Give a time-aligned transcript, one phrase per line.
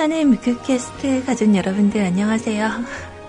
[0.00, 2.70] 사랑하는 뮤크캐스트 가족 여러분들 안녕하세요.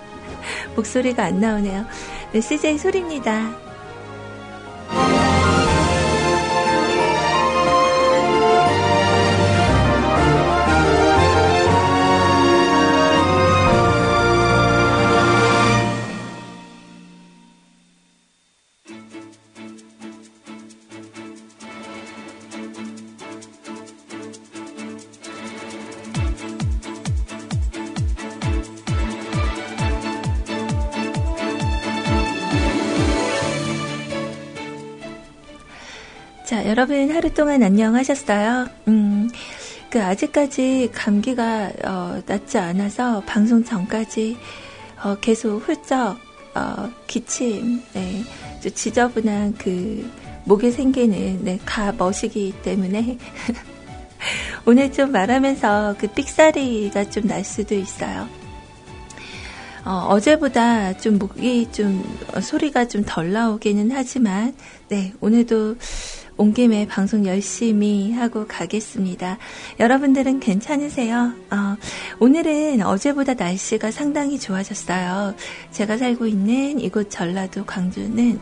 [0.77, 1.85] 목소리가 안 나오네요.
[2.31, 3.70] 네, CJ 소리입니다.
[36.71, 38.65] 여러분 하루 동안 안녕하셨어요?
[38.87, 39.29] 음,
[39.89, 44.37] 그 아직까지 감기가 어, 낫지 않아서 방송 전까지
[45.03, 46.17] 어, 계속 훌쩍
[46.55, 48.23] 어, 기침, 네,
[48.73, 50.09] 지저분한 그
[50.45, 53.17] 목에 생기는 네, 가 머시기 때문에
[54.65, 58.29] 오늘 좀 말하면서 그 삑사리가 좀 날 수도 있어요.
[59.83, 62.01] 어, 제보다좀 목이 좀
[62.33, 64.55] 어, 소리가 좀 덜 나오기는 하지만
[64.87, 65.75] 네 오늘도
[66.41, 69.37] 온 김에 방송 열심히 하고 가겠습니다.
[69.79, 71.33] 여러분들은 괜찮으세요?
[71.51, 71.77] 어,
[72.19, 75.35] 오늘은 어제보다 날씨가 상당히 좋아졌어요.
[75.69, 78.39] 제가 살고 있는 이곳 전라도 광주는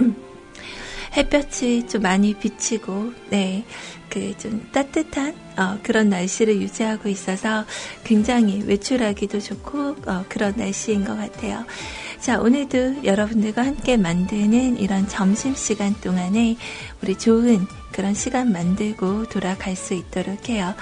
[1.16, 3.64] 햇볕이 좀 많이 비치고, 네,
[4.10, 7.64] 그 좀 따뜻한 어, 그런 날씨를 유지하고 있어서
[8.04, 11.64] 굉장히 외출하기도 좋고 어, 그런 날씨인 것 같아요.
[12.20, 16.56] 자, 오늘도 여러분들과 함께 만드는 이런 점심시간 동안에
[17.02, 20.74] 우리 좋은 그런 시간 만들고 돌아갈 수 있도록 해요.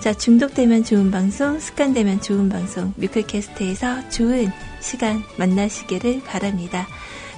[0.00, 6.86] 자, 중독되면 좋은 방송, 습관되면 좋은 방송, 뮤클캐스트에서 좋은 시간 만나시기를 바랍니다.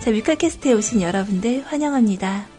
[0.01, 2.54] 자, 뮤클캐스트에 오신 여러분들 환영합니다.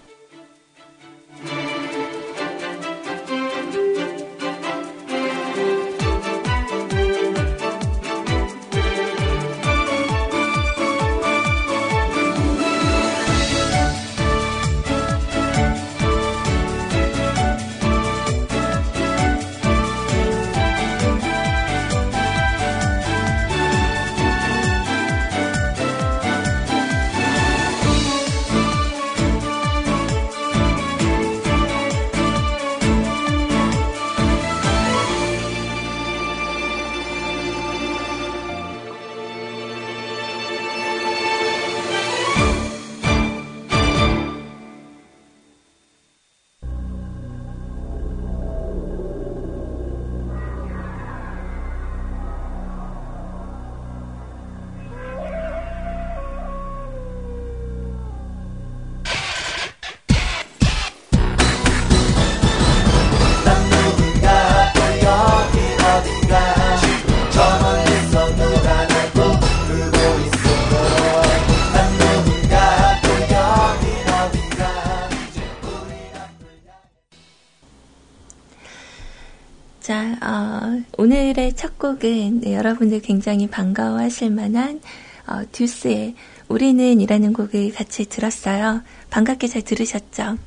[81.45, 84.81] 오늘의 첫 곡은 네, 여러분들 굉장히 반가워하실 만한
[85.27, 86.15] 어, 듀스의
[86.47, 88.81] 우리는 이라는 곡을 같이 들었어요.
[89.11, 90.37] 반갑게 잘 들으셨죠?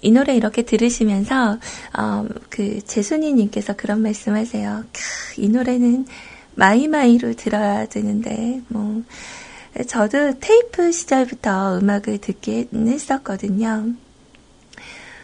[0.00, 1.58] 이 노래 이렇게 들으시면서
[1.96, 4.84] 어, 그 재순이님께서 그런 말씀하세요.
[5.36, 6.06] 이 노래는
[6.56, 9.02] 마이마이로 들어야 되는데 뭐
[9.86, 13.92] 저도 테이프 시절부터 음악을 듣긴 했었거든요.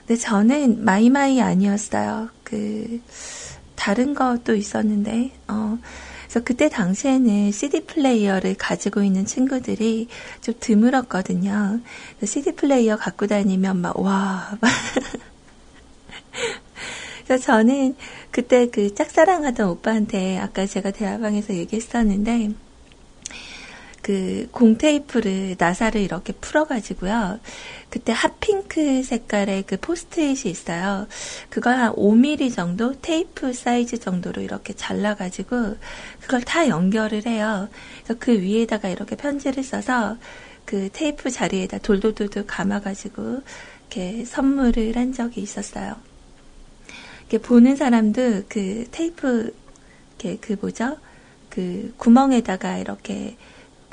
[0.07, 2.28] 근데 저는 마이마이 아니었어요.
[2.45, 3.01] 그
[3.77, 5.78] 다른 것도 있었는데, 어,
[6.25, 10.09] 그래서 그때 당시에는 CD 플레이어를 가지고 있는 친구들이
[10.41, 11.81] 좀 드물었거든요.
[12.25, 14.59] CD 플레이어 갖고 다니면 막, 와.
[17.27, 17.97] 그래서 저는
[18.31, 22.51] 그때 그 짝사랑하던 오빠한테 아까 제가 대화방에서 얘기했었는데,
[24.06, 27.41] 그 공테이프를 나사를 이렇게 풀어가지고요.
[27.91, 31.08] 그때 hot pink 색깔의 그 포스트잇이 있어요.
[31.50, 35.74] 그걸 한 5mm 정도 테이프 사이즈 정도로 이렇게 잘라가지고
[36.20, 37.68] 그걸 다 연결을 해요.
[38.04, 40.18] 그래서 그 위에다가 이렇게 편지를 써서
[40.64, 43.42] 그 테이프 자리에다 돌돌돌돌 감아가지고
[43.80, 45.97] 이렇게 선물을 한 적이 있었어요.
[47.42, 49.53] 보는 사람도 그 테이프,
[50.20, 50.97] 이렇게 그 뭐죠?
[51.50, 53.36] 그 구멍에다가 이렇게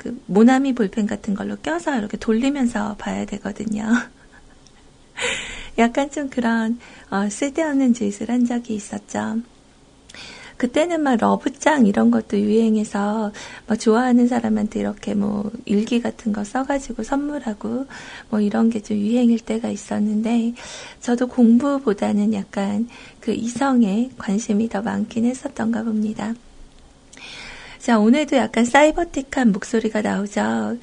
[0.04, 3.84] 그 모나미 볼펜 같은 걸로 껴서 이렇게 돌리면서 봐야 되거든요.
[5.78, 6.78] 약간 좀 그런
[7.10, 9.38] 어, 쓸데없는 짓을 한 적이 있었죠.
[10.58, 13.32] 그때는 막 러브짱 이런 것도 유행해서
[13.66, 17.86] 막 좋아하는 사람한테 이렇게 뭐 일기 같은 거 써가지고 선물하고
[18.30, 20.52] 뭐 이런 게 좀 유행일 때가 있었는데
[21.00, 22.88] 저도 공부보다는 약간
[23.20, 26.34] 그 이성에 관심이 더 많긴 했었던가 봅니다.
[27.84, 30.78] 자, 오늘도 약간 사이버틱한 목소리가 나오죠.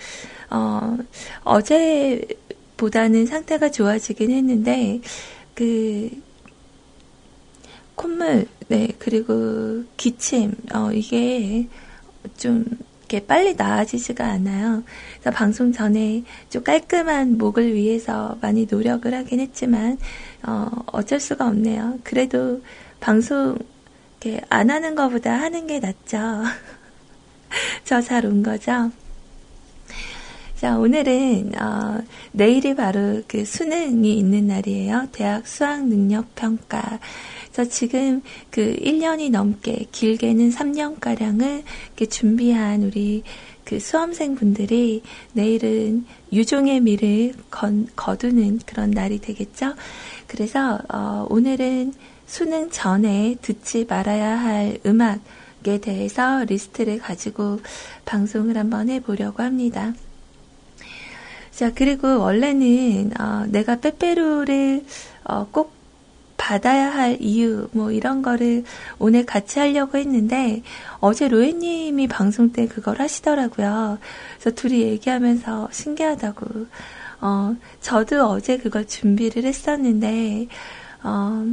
[0.51, 0.97] 어,
[1.43, 5.01] 어제보다는 상태가 좋아지긴 했는데,
[5.55, 6.11] 그,
[7.95, 11.67] 콧물, 네, 그리고 기침, 어, 이게
[12.37, 12.65] 좀
[13.09, 14.83] 이렇게 빨리 나아지지가 않아요.
[15.19, 19.97] 그래서 방송 전에 좀 깔끔한 목을 위해서 많이 노력을 하긴 했지만,
[20.43, 21.97] 어, 어쩔 수가 없네요.
[22.03, 22.61] 그래도
[22.99, 23.57] 방송
[24.21, 26.43] 이렇게 안 하는 것보다 하는 게 낫죠.
[27.85, 28.91] 저 잘 온 거죠?
[30.55, 32.01] 자, 오늘은, 어,
[32.33, 35.07] 내일이 바로 그 수능이 있는 날이에요.
[35.11, 36.99] 대학 수학 능력 평가.
[37.51, 38.21] 그래서 지금
[38.51, 41.63] 그 1년이 넘게, 길게는 3년가량을
[42.11, 43.23] 준비한 우리
[43.65, 45.01] 그 수험생 분들이
[45.33, 49.73] 내일은 유종의 미를 건, 거두는 그런 날이 되겠죠.
[50.27, 51.93] 그래서, 어, 오늘은
[52.27, 55.19] 수능 전에 듣지 말아야 할 음악
[55.67, 57.59] 에 대해서 리스트를 가지고
[58.05, 59.93] 방송을 한번 해보려고 합니다.
[61.51, 64.83] 자, 그리고 원래는, 어, 내가 빼빼로를,
[65.25, 65.73] 어, 꼭
[66.37, 68.63] 받아야 할 이유, 뭐, 이런 거를
[68.97, 70.63] 오늘 같이 하려고 했는데,
[70.99, 73.99] 어제 로에님이 방송 때 그걸 하시더라고요.
[74.39, 76.65] 그래서 둘이 얘기하면서 신기하다고.
[77.21, 80.47] 어, 저도 어제 그걸 준비를 했었는데,
[81.03, 81.45] 어,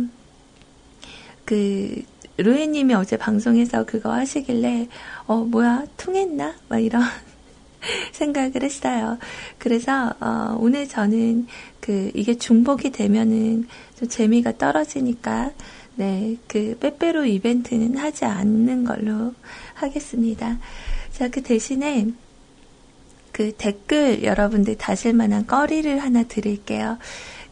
[1.44, 2.02] 그,
[2.38, 4.88] 로에님이 어제 방송에서 그거 하시길래,
[5.26, 6.54] 어, 뭐야, 통했나?
[6.68, 7.02] 막 이런
[8.12, 9.18] 생각을 했어요.
[9.58, 11.46] 그래서 어, 오늘 저는
[11.80, 13.66] 그 이게 중복이 되면은
[13.98, 15.52] 좀 재미가 떨어지니까
[15.96, 19.34] 네, 그 빼빼로 이벤트는 하지 않는 걸로
[19.74, 20.58] 하겠습니다.
[21.10, 22.06] 자, 그 대신에
[23.32, 26.98] 그 댓글 여러분들 다실 만한 거리를 하나 드릴게요.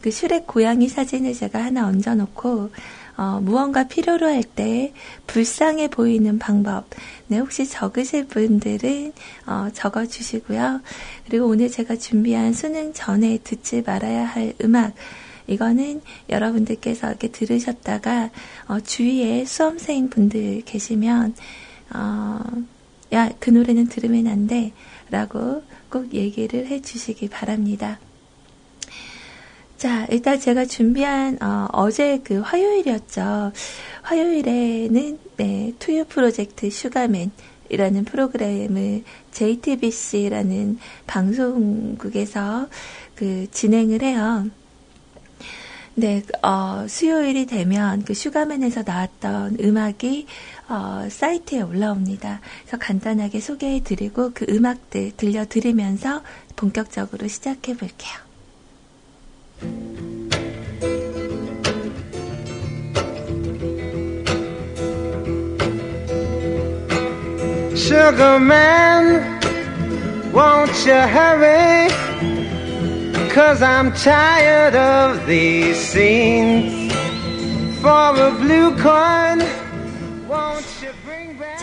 [0.01, 2.71] 그 슈렉 고양이 사진을 제가 하나 얹어놓고
[3.17, 4.93] 어, 무언가 필요로 할 때
[5.27, 6.85] 불쌍해 보이는 방법.
[7.27, 9.13] 네, 혹시 적으실 분들은
[9.45, 10.81] 어, 적어 주시고요.
[11.25, 14.93] 그리고 오늘 제가 준비한 수능 전에 듣지 말아야 할 음악.
[15.47, 18.29] 이거는 여러분들께서 이렇게 들으셨다가
[18.67, 21.35] 어, 주위에 수험생 분들 계시면
[21.93, 22.39] 어,
[23.13, 24.73] 야, 그 노래는 들으면 안 돼.
[25.09, 27.97] 라고 꼭 얘기를 해 주시기 바랍니다.
[29.77, 33.51] 자, 일단 제가 준비한 어, 제그 화요일이었죠.
[34.01, 37.29] 화요일에는 네, 투유 프로젝트 슈가맨
[37.69, 42.67] 이라는 프로그램을 JTBC라는 방송국에서
[43.13, 44.47] 그 진행을 해요.
[45.93, 50.25] 네, 어, 수요일이 되면 그 슈가맨에서 나왔던 음악이
[50.69, 52.41] 어, 사이트에 올라옵니다.
[52.61, 56.23] 그래서 간단하게 소개해 드리고 그 음악들 들려 드리면서
[56.55, 58.26] 본격적으로 시작해 볼게요.
[67.75, 69.05] Sugar man,
[70.33, 71.89] won't you hurry?
[73.29, 76.93] Cause I'm tired of these scenes.
[77.81, 79.39] For a blue coin,
[80.27, 81.06] won't you?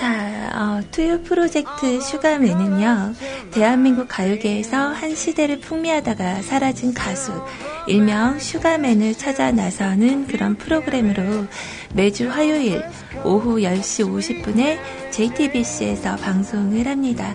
[0.05, 3.15] 자, 어, 투유 프로젝트 슈가맨은요,
[3.53, 7.33] 대한민국 가요계에서 한 시대를 풍미하다가 사라진 가수,
[7.87, 11.47] 일명 슈가맨을 찾아 나서는 그런 프로그램으로
[11.95, 12.85] 매주 화요일
[13.25, 14.79] 오후 10시 50분에
[15.11, 17.35] JTBC에서 방송을 합니다.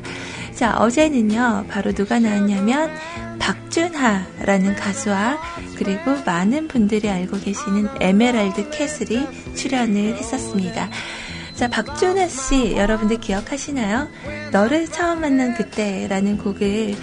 [0.53, 2.91] 자, 어제는요, 바로 누가 나왔냐면,
[3.39, 5.39] 박준하라는 가수와
[5.75, 10.89] 그리고 많은 분들이 알고 계시는 에메랄드 캐슬이 출연을 했었습니다.
[11.59, 14.07] 자, 박준하 씨, 여러분들 기억하시나요?
[14.53, 16.95] 너를 처음 만난 그때라는 곡을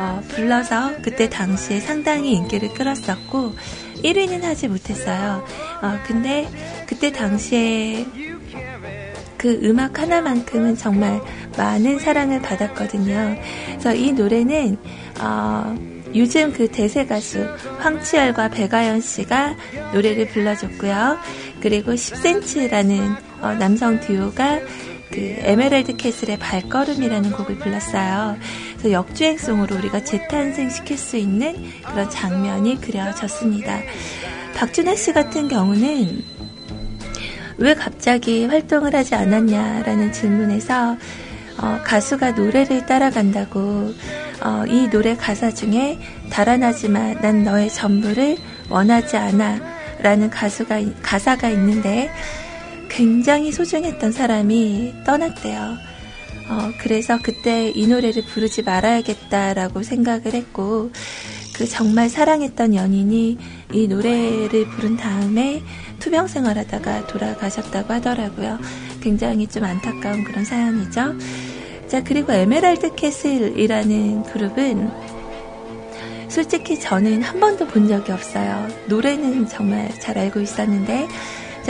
[0.00, 3.54] 어, 불러서 그때 당시에 상당히 인기를 끌었었고
[4.02, 5.46] 1위는 하지 못했어요.
[5.80, 6.50] 어, 근데
[6.88, 8.04] 그때 당시에
[9.38, 11.20] 그 음악 하나만큼은 정말
[11.56, 13.36] 많은 사랑을 받았거든요.
[13.68, 14.76] 그래서 이 노래는
[15.20, 15.76] 어,
[16.16, 17.46] 요즘 그 대세 가수
[17.78, 19.54] 황치열과 백아연 씨가
[19.92, 21.16] 노래를 불러줬고요.
[21.62, 24.60] 그리고 10cm라는 어, 남성 듀오가
[25.10, 28.36] 그 에메랄드 캐슬의 발걸음이라는 곡을 불렀어요.
[28.72, 33.80] 그래서 역주행송으로 우리가 재탄생시킬 수 있는 그런 장면이 그려졌습니다.
[34.54, 36.22] 박준하 씨 같은 경우는
[37.58, 40.96] 왜 갑자기 활동을 하지 않았냐라는 질문에서
[41.58, 43.92] 어, 가수가 노래를 따라간다고
[44.42, 45.98] 어, 이 노래 가사 중에
[46.30, 48.38] 달아나지만 난 너의 전부를
[48.70, 49.58] 원하지 않아
[50.00, 52.10] 라는 가수가 가사가 있는데
[52.90, 55.78] 굉장히 소중했던 사람이 떠났대요.
[56.50, 60.90] 어, 그래서 그때 이 노래를 부르지 말아야겠다라고 생각을 했고
[61.56, 63.38] 그 정말 사랑했던 연인이
[63.72, 65.62] 이 노래를 부른 다음에
[66.00, 68.58] 투병 생활하다가 돌아가셨다고 하더라고요.
[69.00, 71.14] 굉장히 좀 안타까운 그런 사연이죠.
[71.86, 74.90] 자, 그리고 에메랄드 캐슬이라는 그룹은
[76.28, 78.68] 솔직히 저는 한 번도 본 적이 없어요.
[78.86, 81.08] 노래는 정말 잘 알고 있었는데,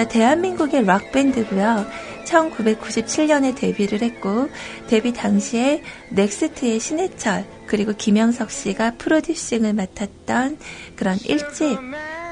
[0.00, 1.84] 자, 대한민국의 락밴드고요.
[2.24, 4.48] 1997년에 데뷔를 했고
[4.86, 10.56] 데뷔 당시에 넥스트의 신해철 그리고 김영석 씨가 프로듀싱을 맡았던
[10.96, 11.78] 그런 1집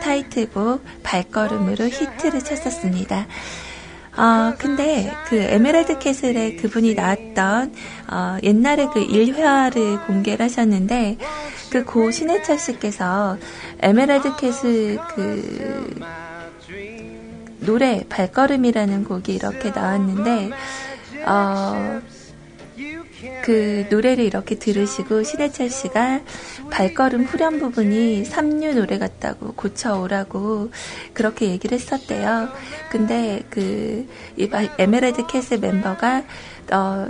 [0.02, 3.26] 타이틀곡 발걸음으로 히트를 쳤었습니다.
[4.16, 7.75] 어, 근데 그 에메랄드 캐슬에 그분이 나왔던
[8.10, 11.18] 어, 옛날에 그 일화를 공개를 하셨는데
[11.70, 13.37] 그 고 신해철 씨께서
[13.80, 16.00] 에메랄드 캐슬 그
[17.68, 20.50] 노래 발걸음이라는 곡이 이렇게 나왔는데
[21.26, 22.00] 어,
[23.44, 26.22] 그 노래를 이렇게 들으시고 신해철 씨가
[26.70, 30.70] 발걸음 후렴 부분이 삼류 노래 같다고 고쳐오라고
[31.12, 32.48] 그렇게 얘기를 했었대요.
[32.90, 34.08] 근데 그
[34.38, 36.25] 에메랄드 캐슬 멤버가
[36.72, 37.06] 어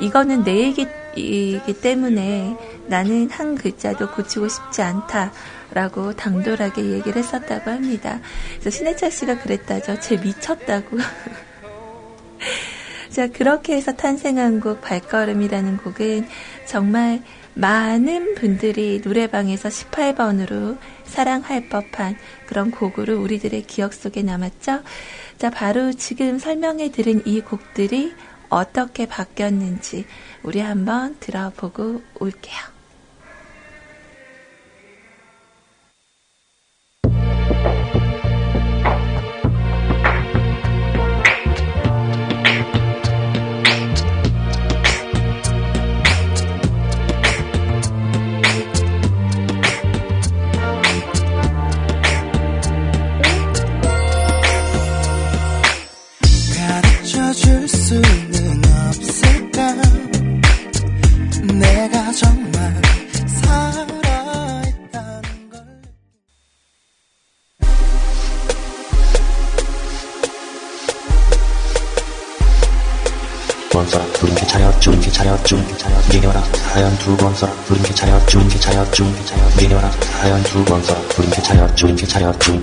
[0.00, 0.72] 이거는 내
[1.14, 2.56] 얘기이기 때문에
[2.86, 5.32] 나는 한 글자도 고치고 싶지 않다.
[5.72, 8.20] 라고 당돌하게 얘기를 했었다고 합니다.
[8.60, 9.98] 그래서 신해철 씨가 그랬다죠.
[10.00, 10.98] 쟤 미쳤다고.
[13.08, 16.28] 자, 그렇게 해서 탄생한 곡 발걸음이라는 곡은
[16.66, 17.22] 정말
[17.54, 24.82] 많은 분들이 노래방에서 18번으로 사랑할 법한 그런 곡으로 우리들의 기억 속에 남았죠.
[25.38, 28.14] 자, 바로 지금 설명해 드린 이 곡들이
[28.48, 30.06] 어떻게 바뀌었는지
[30.42, 32.71] 우리 한번 들어보고 올게요.
[57.92, 58.32] 두번
[73.92, 78.90] 써라 부림개 차렷 주림개 차렷 주림개 차렷 내려와라 하얀 두번 써라 부림개 차렷 주림개 차렷
[78.92, 79.22] 주림개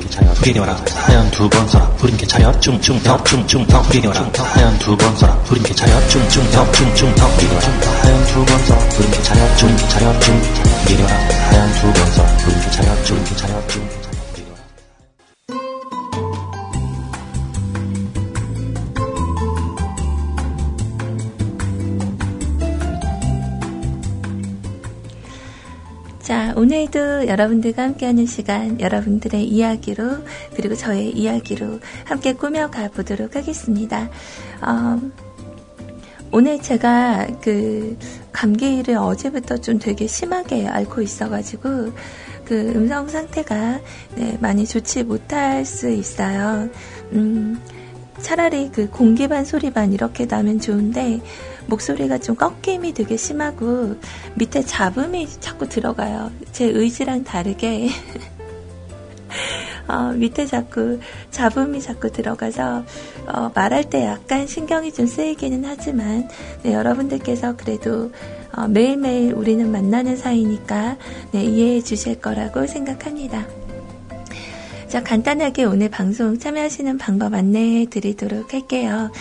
[0.09, 5.37] 차렷 내려와라 하얀 두번 써라 부림개 차렷 중중 더 중중 더 내려와라 하얀 두번 써라
[5.43, 7.67] 부림개 차렷 중중 더 중중 더 내려와라
[8.01, 11.15] 하얀 두번 써라 부림개 차렷 주림개 차렷 주림개 차렷 내려와라
[11.49, 14.08] 하얀 두번 써라 부림개 차렷 주림개 차렷 주림개 차렷
[26.59, 30.25] 오늘도 여러분들과 함께하는 시간, 여러분들의 이야기로,
[30.57, 34.09] 그리고 저의 이야기로 함께 꾸며가 보도록 하겠습니다.
[34.61, 34.99] 어,
[36.33, 37.97] 오늘 제가 그
[38.33, 41.93] 감기를 어제부터 좀 되게 심하게 앓고 있어가지고
[42.43, 43.79] 그 음성 상태가
[44.15, 46.67] 네, 많이 좋지 못할 수 있어요.
[47.13, 47.57] 음,
[48.21, 51.21] 차라리 그 공기 반 소리 반 이렇게 나면 좋은데
[51.67, 53.95] 목소리가 좀 꺾임이 되게 심하고
[54.35, 56.31] 밑에 잡음이 자꾸 들어가요.
[56.51, 57.89] 제 의지랑 다르게
[59.87, 60.99] 어, 밑에 자꾸
[61.31, 62.83] 잡음이 자꾸 들어가서
[63.27, 66.29] 어, 말할 때 약간 신경이 좀 쓰이기는 하지만
[66.63, 68.11] 네, 여러분들께서 그래도
[68.55, 70.97] 어, 매일매일 우리는 만나는 사이니까
[71.31, 73.58] 네, 이해해 주실 거라고 생각합니다.
[74.89, 79.11] 자, 간단하게 오늘 방송 참여하시는 방법 안내해 드리도록 할게요.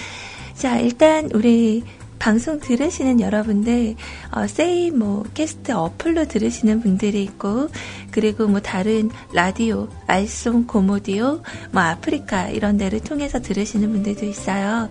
[0.54, 1.84] 자, 일단 우리
[2.18, 3.94] 방송 들으시는 여러분들,
[4.32, 7.68] 어, 세이 뭐 캐스트 어플로 들으시는 분들이 있고,
[8.10, 14.88] 그리고 뭐 다른 라디오, 알송, 고모디오, 뭐 아프리카 이런 데를 통해서 들으시는 분들도 있어요.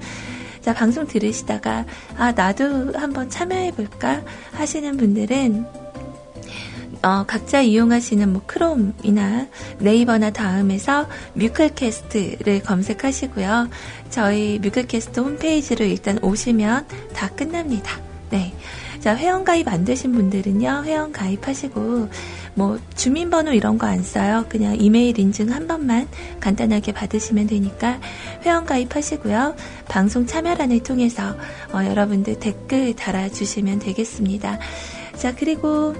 [0.62, 1.86] 자, 방송 들으시다가,
[2.18, 5.87] 아, 나도 한번 참여해볼까 하시는 분들은,
[7.04, 9.48] 어, 각자 이용하시는 뭐 크롬이나
[9.80, 13.70] 네이버나 다음에서 뮤클캐스트를 검색하시고요.
[14.10, 18.00] 저희 뮤클캐스트 홈페이지로 일단 오시면 다 끝납니다.
[18.30, 18.54] 네.
[19.00, 22.10] 자, 회원 가입 안 되신 분들은요, 회원 가입하시고,
[22.56, 24.46] 뭐, 주민번호 이런 거 안 써요.
[24.50, 26.08] 그냥 이메일 인증 한 번만
[26.40, 28.00] 간단하게 받으시면 되니까,
[28.44, 29.56] 회원 가입하시고요.
[29.88, 31.36] 방송 참여란을 통해서,
[31.72, 34.58] 어, 여러분들 댓글 달아주시면 되겠습니다.
[35.16, 35.96] 자, 그리고,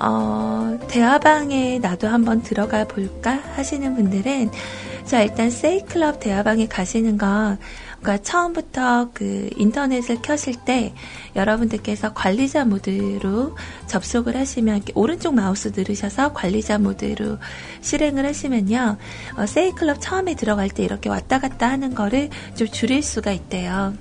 [0.00, 4.50] 어, 대화방에 나도 한번 들어가 볼까 하시는 분들은,
[5.04, 7.58] 자, 일단 세이클럽 대화방에 가시는 건,
[8.00, 10.94] 그러니까 처음부터 그 인터넷을 켜실 때
[11.36, 17.36] 여러분들께서 관리자 모드로 접속을 하시면 오른쪽 마우스 누르셔서 관리자 모드로
[17.82, 18.96] 실행을 하시면요.
[19.36, 23.92] 어, 세이클럽 처음에 들어갈 때 이렇게 왔다 갔다 하는 거를 좀 줄일 수가 있대요.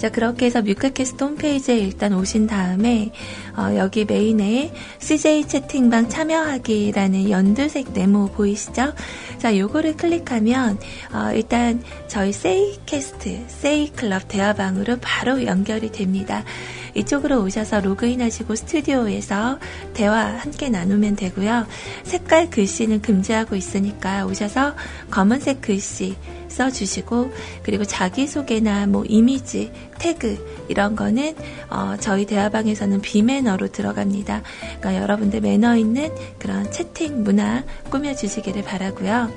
[0.00, 3.12] 자, 그렇게 해서 뮤카캐스트 홈페이지에 일단 오신 다음에,
[3.54, 8.94] 어, 여기 메인에 CJ 채팅방 참여하기라는 연두색 네모 보이시죠?
[9.36, 10.78] 자, 요거를 클릭하면,
[11.12, 16.44] 어, 일단 저희 세이캐스트, 세이클럽 대화방으로 바로 연결이 됩니다.
[16.94, 19.58] 이쪽으로 오셔서 로그인 하시고 스튜디오에서
[19.92, 21.66] 대화 함께 나누면 되고요.
[22.04, 24.74] 색깔 글씨는 금지하고 있으니까 오셔서
[25.10, 26.16] 검은색 글씨,
[26.50, 31.34] 써주시고 그리고 자기소개나 뭐 이미지, 태그 이런 거는
[31.70, 34.42] 어, 저희 대화방에서는 비매너로 들어갑니다.
[34.80, 39.30] 그러니까 여러분들 매너 있는 그런 채팅 문화 꾸며주시기를 바라고요.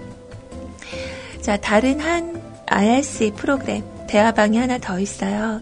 [1.41, 5.61] 자 다른 한 IRC 프로그램 대화방이 하나 더 있어요.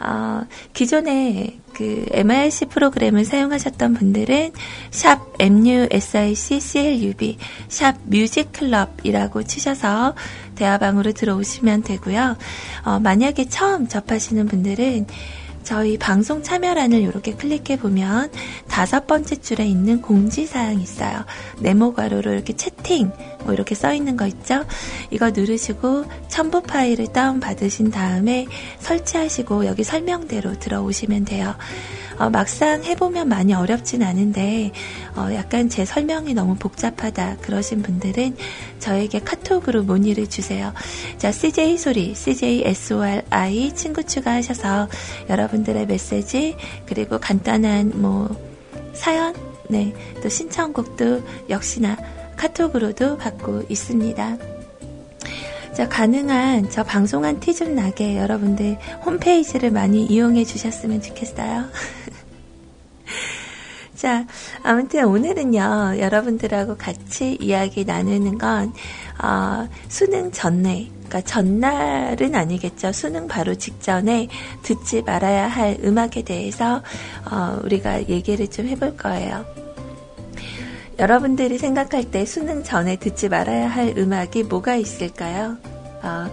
[0.00, 0.42] 어,
[0.72, 4.52] 기존에 그 MIC 프로그램을 사용하셨던 분들은
[4.90, 7.36] 샵 MUSIC CLUB
[7.68, 10.14] 샵 뮤직클럽이라고 치셔서
[10.56, 12.36] 대화방으로 들어오시면 되고요.
[12.84, 15.06] 어, 만약에 처음 접하시는 분들은
[15.62, 18.30] 저희 방송 참여란을 이렇게 클릭해 보면
[18.68, 21.24] 다섯 번째 줄에 있는 공지사항이 있어요.
[21.60, 23.12] 네모 가로로 이렇게 채팅
[23.44, 24.64] 뭐 이렇게 써 있는 거 있죠?
[25.10, 28.46] 이거 누르시고 첨부 파일을 다운 받으신 다음에
[28.78, 31.54] 설치하시고 여기 설명대로 들어오시면 돼요.
[32.20, 34.72] 어, 막상 해보면 많이 어렵진 않은데
[35.16, 38.36] 어, 약간 제 설명이 너무 복잡하다 그러신 분들은
[38.78, 40.74] 저에게 카톡으로 문의를 주세요.
[41.16, 44.88] 자, CJ 소리, CJ SORI 친구 추가하셔서
[45.30, 48.28] 여러분들의 메시지 그리고 간단한 뭐
[48.92, 49.34] 사연,
[49.70, 51.96] 네, 또 신청곡도 역시나
[52.40, 54.36] 카톡으로도 받고 있습니다.
[55.74, 61.64] 자, 가능한 저 방송한 티 좀 나게 여러분들 홈페이지를 많이 이용해 주셨으면 좋겠어요.
[63.94, 64.26] 자,
[64.62, 68.72] 아무튼 오늘은요, 여러분들하고 같이 이야기 나누는 건,
[69.22, 72.92] 어, 수능 전날, 그러니까 전날은 아니겠죠.
[72.92, 74.28] 수능 바로 직전에
[74.62, 76.80] 듣지 말아야 할 음악에 대해서,
[77.30, 79.44] 어, 우리가 얘기를 좀 해볼 거예요.
[81.00, 85.56] 여러분들이 생각할 때 수능 전에 듣지 말아야 할 음악이 뭐가 있을까요?
[86.02, 86.26] 어,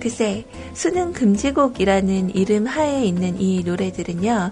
[0.00, 0.44] 글쎄,
[0.74, 4.50] 수능 금지곡이라는 이름 하에 있는 이 노래들은요,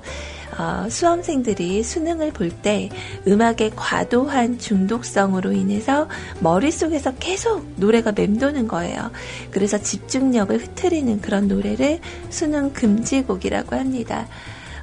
[0.56, 2.88] 어, 수험생들이 수능을 볼 때
[3.26, 9.10] 음악의 과도한 중독성으로 인해서 머릿속에서 계속 노래가 맴도는 거예요.
[9.50, 11.98] 그래서 집중력을 흐트리는 그런 노래를
[12.30, 14.28] 수능 금지곡이라고 합니다.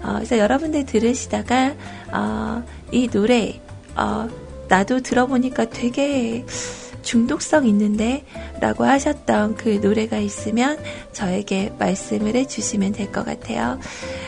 [0.03, 1.73] 어, 그래서 여러분들 들으시다가
[2.11, 3.61] 어, 이 노래
[3.95, 4.27] 어,
[4.67, 6.45] 나도 들어보니까 되게
[7.01, 8.23] 중독성 있는데
[8.59, 10.77] 라고 하셨던 그 노래가 있으면
[11.11, 13.79] 저에게 말씀을 해주시면 될 것 같아요.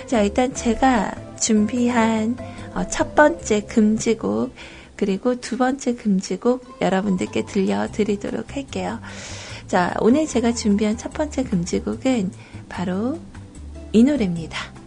[0.08, 2.36] 자, 일단 제가 준비한
[2.74, 4.54] 어, 첫 번째 금지곡
[4.96, 9.00] 그리고 두 번째 금지곡 여러분들께 들려드리도록 할게요.
[9.68, 12.32] 자, 오늘 제가 준비한 첫 번째 금지곡은
[12.70, 13.20] 바로
[13.92, 14.83] 이 노래입니다.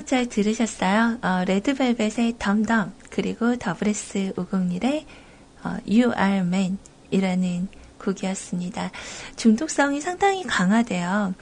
[0.00, 1.18] 음악 잘 들으셨어요?
[1.20, 5.04] 어, 레드벨벳의 덤덤, 그리고 더블S 501의
[5.62, 6.78] 어, You Are Man
[7.10, 8.92] 이라는 곡이었습니다.
[9.36, 11.34] 중독성이 상당히 강하대요.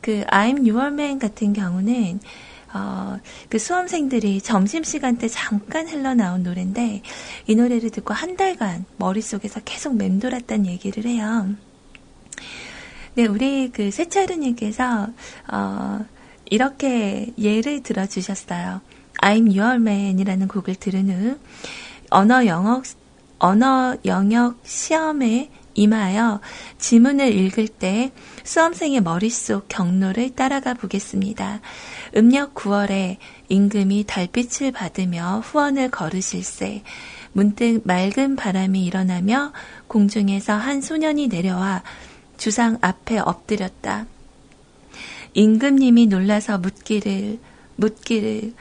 [0.00, 2.20] 그 I'm Your Man 같은 경우는
[2.72, 3.18] 어,
[3.50, 7.02] 그 수험생들이 점심시간 때 잠깐 흘러나온 노래인데
[7.46, 11.48] 이 노래를 듣고 한 달간 머릿속에서 계속 맴돌았다는 얘기를 해요.
[13.14, 15.08] 네, 우리 그 세차르님께서
[15.52, 16.06] 어,
[16.50, 18.80] 이렇게 예를 들어주셨어요.
[19.22, 21.38] I'm Your Man이라는 곡을 들은 후
[22.10, 22.84] 언어 영역
[23.38, 26.40] 언어 영역 시험에 임하여
[26.78, 28.10] 지문을 읽을 때
[28.44, 31.60] 수험생의 머릿속 경로를 따라가 보겠습니다.
[32.16, 36.82] 음력 9월에 임금이 달빛을 받으며 후원을 걸으실세
[37.32, 39.52] 문득 맑은 바람이 일어나며
[39.88, 41.82] 공중에서 한 소년이 내려와
[42.38, 44.06] 주상 앞에 엎드렸다.
[45.36, 47.38] 임금님이 놀라서 묻기를
[47.76, 48.54] 묻기를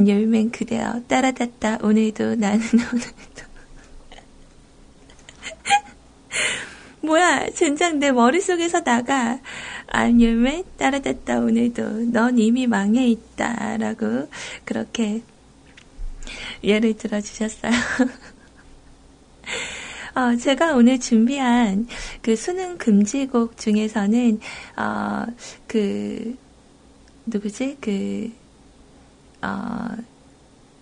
[0.00, 1.78] your man 그대여 따라갔다.
[1.82, 3.48] 오늘도 나는 오늘도.
[7.00, 9.38] 뭐야 젠장 내 머릿속에서 나가.
[10.36, 11.38] Man 따라갔다.
[11.38, 14.28] 오늘도 넌 이미 망해 있다 라고
[14.64, 15.22] 그렇게
[16.64, 17.70] 예를 들어주셨어요.
[20.18, 21.86] 어, 제가 오늘 준비한
[22.22, 24.40] 그 수능 금지곡 중에서는,
[24.76, 25.24] 어,
[25.68, 26.36] 그,
[27.24, 27.76] 누구지?
[27.80, 28.32] 그,
[29.40, 29.86] 어,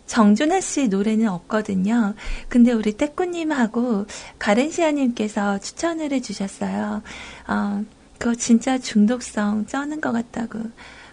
[0.07, 2.15] 정준하 씨 노래는 없거든요.
[2.49, 4.07] 근데 우리 떼꾸님하고
[4.39, 7.03] 가렌시아님께서 추천을 해주셨어요.
[7.49, 7.85] 어,
[8.19, 10.61] 그거 진짜 중독성 쩌는 것 같다고.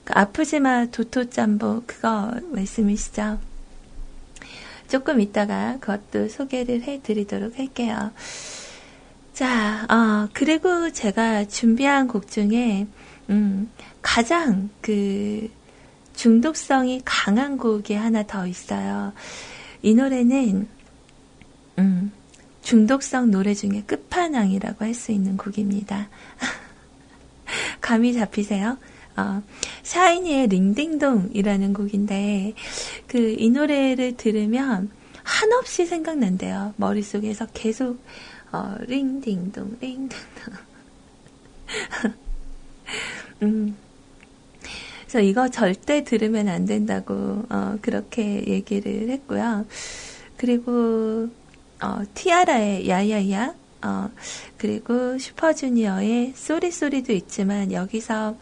[0.06, 3.40] 그 아프지마 도토짬보 그거 말씀이시죠?
[4.93, 8.12] 조금 이따가 그것도 소개를 해드리도록 할게요.
[9.34, 12.86] 자, 어, 그리고 제가 준비한 곡 중에,
[13.32, 13.71] 음,
[14.03, 15.49] 가장 그,
[16.15, 19.13] 중독성이 강한 곡이 하나 더 있어요.
[19.82, 20.67] 이 노래는,
[21.79, 22.12] 음,
[22.62, 26.08] 중독성 노래 중에 끝판왕이라고 할 수 있는 곡입니다.
[27.82, 28.77] 감이 잡히세요?
[29.15, 29.43] 어,
[29.84, 32.54] 샤이니의 링딩동이라는 곡인데
[33.08, 34.89] 그 이 노래를 들으면
[35.23, 36.73] 한없이 생각난대요.
[36.78, 38.02] 머릿속에서 계속
[38.52, 40.54] 어, 링딩동 링딩동
[43.43, 43.76] 음.
[45.02, 49.65] 그래서 이거 절대 들으면 안 된다고 어, 그렇게 얘기를 했고요.
[50.38, 51.30] 그리고
[51.82, 54.10] 어, 티아라의 야야야 어,
[54.58, 58.38] 그리고 슈퍼주니어의 쏘리쏘리도 있지만 여기서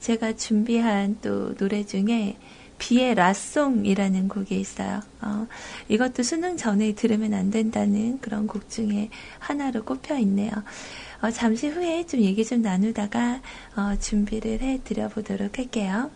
[0.00, 2.36] 제가 준비한 또 노래 중에
[2.78, 5.00] 비의 라송이라는 곡이 있어요.
[5.22, 5.46] 어,
[5.88, 10.50] 이것도 수능 전에 들으면 안 된다는 그런 곡 중에 하나로 꼽혀 있네요.
[11.22, 13.40] 어, 잠시 후에 좀 얘기 좀 나누다가
[13.76, 16.10] 어, 준비를 해 드려보도록 할게요.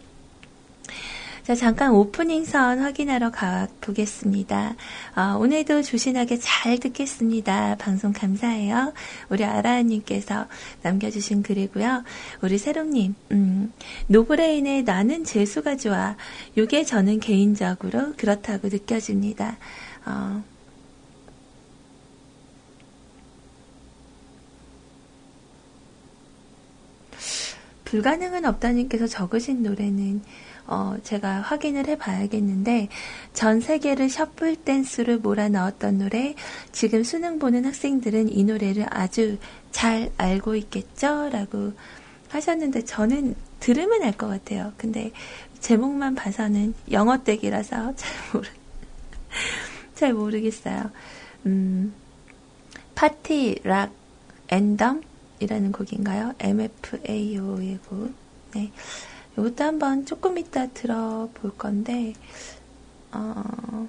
[1.42, 4.76] 자, 잠깐 오프닝 선 확인하러 가 보겠습니다.
[5.16, 7.76] 어, 오늘도 조신하게 잘 듣겠습니다.
[7.76, 8.92] 방송 감사해요.
[9.30, 10.46] 우리 아라님께서
[10.82, 12.04] 남겨주신 글이고요.
[12.42, 13.72] 우리 세롱님, 음,
[14.08, 16.16] 노브레인의 나는 재수가 좋아.
[16.58, 19.56] 요게 저는 개인적으로 그렇다고 느껴집니다.
[20.04, 20.44] 어,
[27.90, 30.22] 불가능은 없다님께서 적으신 노래는
[30.70, 32.88] 어, 제가 확인을 해봐야겠는데
[33.34, 36.36] 전 세계를 셔플 댄스를 몰아 넣었던 노래
[36.70, 39.36] 지금 수능 보는 학생들은 이 노래를 아주
[39.72, 41.28] 잘 알고 있겠죠?
[41.30, 41.72] 라고
[42.28, 44.72] 하셨는데 저는 들으면 알 것 같아요.
[44.76, 45.10] 근데
[45.58, 48.48] 제목만 봐서는 영어 댁이라서 잘 모르
[49.94, 50.90] 잘 모르겠어요.
[51.46, 51.92] 음,
[52.94, 53.92] 파티 락
[54.48, 55.02] 앤덤
[55.40, 56.34] 이라는 곡인가요?
[56.38, 58.12] MFAO의 곡.
[58.54, 58.70] 네.
[59.40, 62.12] 이것도 한번 조금 이따 들어볼 건데,
[63.12, 63.88] 어,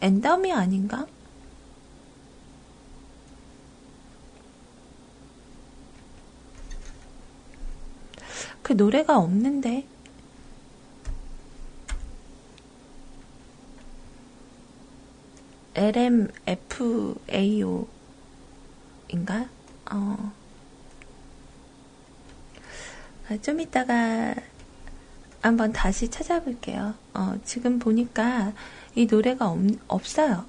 [0.00, 1.06] 엔덤이 아닌가?
[8.62, 9.86] 그 노래가 없는데.
[15.74, 17.08] LMFAO
[19.08, 19.48] 인가?
[19.90, 20.41] 어.
[23.32, 24.34] 아, 좀 이따가
[25.40, 26.94] 한번 다시 찾아볼게요.
[27.14, 28.52] 어, 지금 보니까
[28.94, 30.44] 이 노래가 없, 없어요.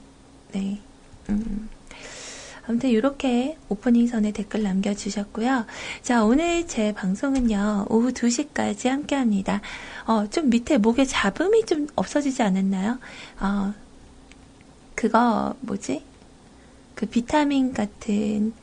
[0.52, 0.82] 네.
[1.30, 1.69] 음.
[2.67, 5.65] 아무튼 이렇게 오프닝 선에 댓글 남겨주셨고요.
[6.02, 9.62] 자, 오늘 제 방송은요, 오후 2시까지 함께 합니다.
[10.06, 13.00] 어, 좀 밑에 목에 잡음이 좀 없어지지 않았나요?
[13.39, 13.74] 어,
[14.96, 16.04] 그거, 뭐지?
[16.96, 18.54] 그 비타민 같은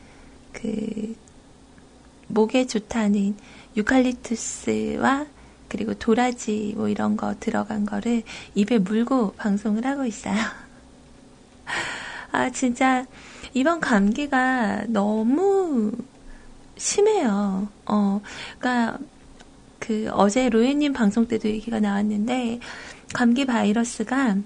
[0.52, 1.14] 그
[2.30, 3.37] 목에 좋다는
[3.76, 5.26] 유칼립투스와
[5.68, 8.22] 그리고 도라지 뭐 이런 거 들어간 거를
[8.54, 10.35] 입에 물고 방송을 하고 있어요.
[12.33, 13.06] 아, 진짜
[13.54, 15.92] 이번 감기가 너무
[16.76, 17.68] 심해요.
[17.87, 18.20] 어,
[18.59, 18.98] 그니까
[19.78, 22.61] 그 어제 로에님 방송 때도 얘기가 나왔는데
[23.14, 24.37] 감기 바이러스가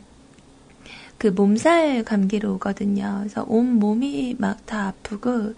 [1.19, 3.19] 그 몸살 감기로 오거든요.
[3.21, 5.55] 그래서 온 몸이 막 다 아프고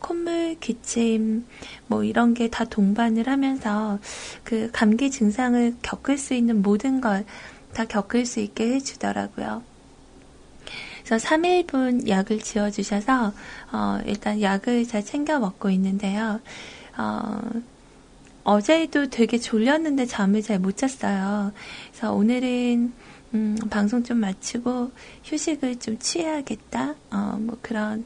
[0.00, 1.46] 콧물, 기침,
[1.86, 3.98] 뭐 이런 게 다 동반을 하면서
[4.44, 7.24] 그 감기 증상을 겪을 수 있는 모든 걸
[7.72, 9.62] 다 겪을 수 있게 해주더라고요.
[11.04, 13.32] 그래서 3일분 약을 지어주셔서,
[13.72, 16.40] 어, 일단 약을 잘 챙겨 먹고 있는데요.
[16.96, 17.40] 어,
[18.44, 21.52] 어제도 되게 졸렸는데 잠을 잘 못 잤어요.
[21.90, 22.92] 그래서 오늘은
[23.34, 24.90] 음, 방송 좀 마치고
[25.24, 26.94] 휴식을 좀 취해야겠다.
[27.12, 28.04] 어, 뭐 그런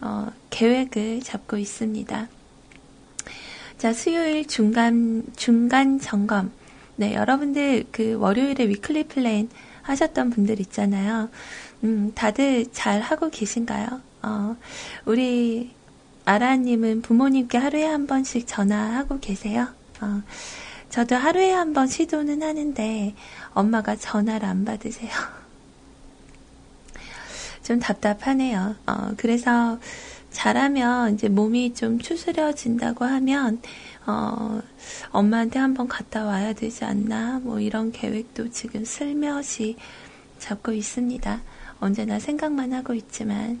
[0.00, 2.28] 어, 계획을 잡고 있습니다.
[3.78, 6.52] 자, 수요일 중간 중간 점검.
[6.96, 9.48] 네, 여러분들 그 월요일에 weekly plan
[9.82, 11.30] 하셨던 분들 있잖아요.
[11.84, 14.00] 음, 다들 잘 하고 계신가요?
[14.22, 14.56] 어,
[15.06, 15.70] 우리
[16.26, 19.68] 아라님은 부모님께 하루에 한 번씩 전화하고 계세요?
[20.02, 20.22] 어,
[20.90, 23.14] 저도 하루에 한 번 시도는 하는데
[23.54, 25.10] 엄마가 전화를 안 받으세요.
[27.62, 28.76] 좀 답답하네요.
[28.86, 29.78] 어, 그래서
[30.30, 33.60] 잘하면 이제 몸이 좀 추스려진다고 하면
[34.06, 34.60] 어,
[35.10, 39.76] 엄마한테 한번 갔다 와야 되지 않나 뭐 이런 계획도 지금 슬며시
[40.38, 41.40] 잡고 있습니다.
[41.80, 43.60] 언제나 생각만 하고 있지만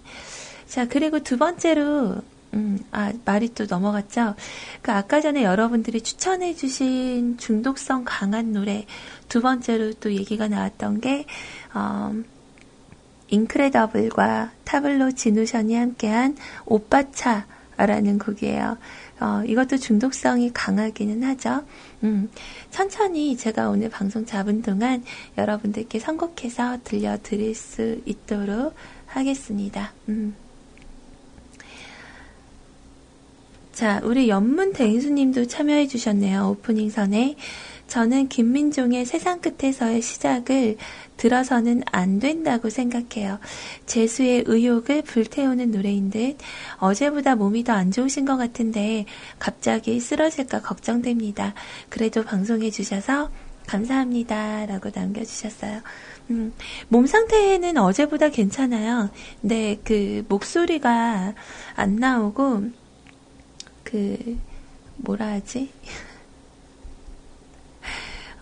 [0.66, 4.34] 자 그리고 두 번째로 음, 아, 말이 또 넘어갔죠?
[4.82, 8.86] 그, 아까 전에 여러분들이 추천해주신 중독성 강한 노래,
[9.28, 11.26] 두 번째로 또 얘기가 나왔던 게,
[11.74, 12.12] 어,
[13.30, 18.76] 인크레더블과 타블로 진우션이 함께한 오빠차라는 곡이에요.
[19.20, 21.64] 어, 이것도 중독성이 강하기는 하죠.
[22.04, 22.30] 음,
[22.70, 25.04] 천천히 제가 오늘 방송 잡은 동안
[25.36, 28.74] 여러분들께 선곡해서 들려드릴 수 있도록
[29.06, 29.92] 하겠습니다.
[30.08, 30.34] 음.
[33.72, 36.50] 자, 우리 연문 대인수님도 참여해 주셨네요.
[36.50, 37.36] 오프닝 선에.
[37.90, 40.76] 저는 김민종의 세상 끝에서의 시작을
[41.16, 43.40] 들어서는 안 된다고 생각해요.
[43.86, 46.36] 재수의 의욕을 불태우는 노래인 듯
[46.78, 49.06] 어제보다 몸이 더 안 좋으신 것 같은데
[49.38, 51.54] 갑자기 쓰러질까 걱정됩니다.
[51.88, 53.30] 그래도 방송해 주셔서
[53.66, 54.66] 감사합니다.
[54.66, 55.80] 라고 남겨주셨어요.
[56.30, 56.52] 음,
[56.88, 59.10] 몸 상태는 어제보다 괜찮아요.
[59.40, 61.34] 근데 그 목소리가
[61.74, 62.70] 안 나오고
[63.82, 64.38] 그
[64.96, 65.70] 뭐라 하지?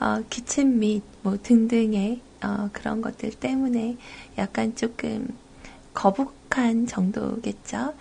[0.00, 3.96] 어, 기침 및 뭐 등등의 어, 그런 것들 때문에
[4.38, 5.28] 약간 조금
[5.92, 7.94] 거북한 정도겠죠.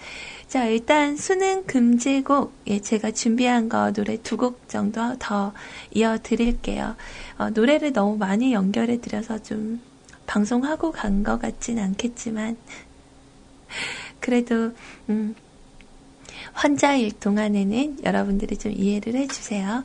[0.48, 5.54] 자, 일단 수능 금지곡, 예, 제가 준비한 거 노래 두 곡 정도 더
[5.92, 6.96] 이어드릴게요.
[7.40, 9.82] 어, 노래를 너무 많이 연결해 드려서 좀
[10.28, 12.58] 방송하고 간 것 같진 않겠지만,
[14.20, 14.74] 그래도,
[15.10, 15.36] 음,
[16.54, 19.84] 환자일 동안에는 여러분들이 좀 이해를 해주세요.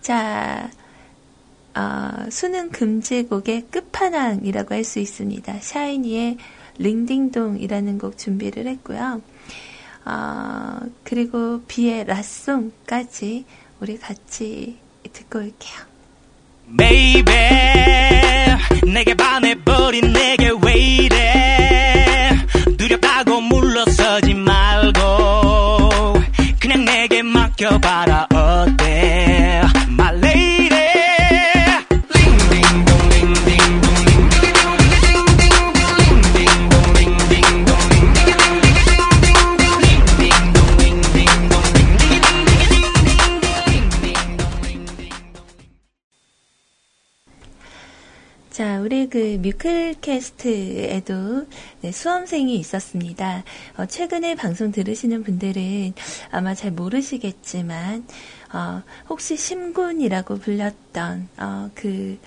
[0.00, 0.70] 자,
[1.74, 5.58] 어, 수능 금지곡의 끝판왕이라고 할 수 있습니다.
[5.60, 6.36] 샤이니의
[6.78, 9.22] 링딩동이라는 곡 준비를 했고요.
[10.04, 13.44] 어, 그리고 비의 라송까지
[13.80, 14.76] 우리 같이
[15.12, 15.92] 듣고 올게요.
[16.76, 17.24] Baby,
[18.92, 21.31] 내게 반해버린 내게 왜 이래
[50.02, 51.46] 뮤클캐스트에도
[51.80, 53.44] 네, 수험생이 있었습니다.
[53.76, 55.94] 어, 최근에 방송 들으시는 분들은
[56.30, 58.04] 아마 잘 모르시겠지만,
[58.52, 62.18] 어, 혹시 심군이라고 불렸던, 어, 그,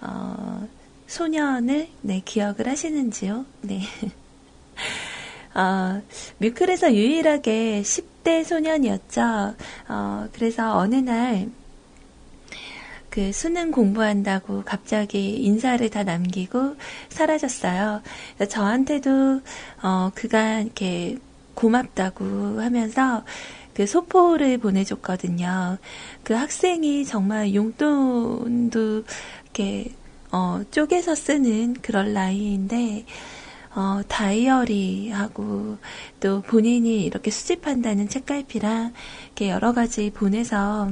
[0.00, 0.66] 어,
[1.06, 3.44] 소년을, 네, 기억을 하시는지요?
[3.62, 3.82] 네.
[5.54, 6.02] 어,
[6.38, 9.54] 뮤클에서 유일하게 10대 소년이었죠.
[9.88, 11.48] 어, 그래서 어느 날,
[13.10, 16.76] 그 수능 공부한다고 갑자기 인사를 다 남기고
[17.08, 18.02] 사라졌어요.
[18.48, 19.40] 저한테도
[19.82, 21.18] 어 그가 이렇게
[21.54, 23.24] 고맙다고 하면서
[23.74, 25.78] 그 소포를 보내줬거든요.
[26.22, 29.04] 그 학생이 정말 용돈도
[29.44, 29.92] 이렇게
[30.30, 33.04] 어 쪼개서 쓰는 그런 나이인데
[33.74, 35.78] 어, 다이어리하고
[36.18, 38.92] 또 본인이 이렇게 수집한다는 책갈피랑
[39.26, 40.90] 이렇게 여러 가지 보내서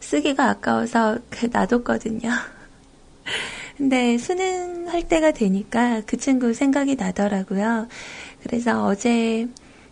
[0.00, 2.30] 쓰기가 아까워서 그 놔뒀거든요.
[3.76, 7.88] 근데 수능 할 때가 되니까 그 친구 생각이 나더라고요.
[8.42, 9.46] 그래서 어제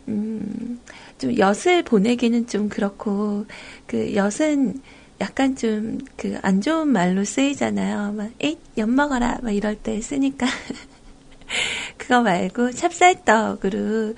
[0.08, 0.80] 음,
[1.18, 3.46] 좀 엿을 보내기는 좀 그렇고
[3.86, 4.80] 그 엿은
[5.20, 8.12] 약간 좀 그 안 좋은 말로 쓰이잖아요.
[8.12, 10.46] 막 에잇 엿 먹어라 막 이럴 때 쓰니까
[11.96, 14.14] 그거 말고 찹쌀떡으로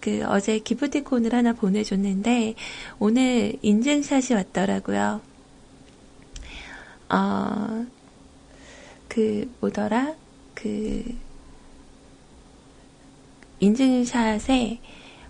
[0.00, 2.54] 그 어제 기프티콘을 하나 보내줬는데
[2.98, 5.20] 오늘 인증샷이 왔더라고요.
[7.10, 7.86] 어,
[9.08, 10.14] 그 뭐더라
[10.54, 11.04] 그
[13.60, 14.80] 인증샷에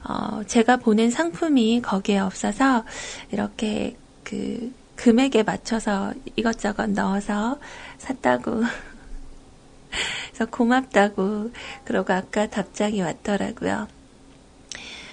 [0.05, 2.85] 어, 제가 보낸 상품이 거기에 없어서
[3.33, 7.59] 이렇게 그 금액에 맞춰서 이것저것 넣어서
[7.99, 8.63] 샀다고.
[10.29, 11.51] 그래서 고맙다고.
[11.85, 13.89] 그러고 아까 답장이 왔더라고요.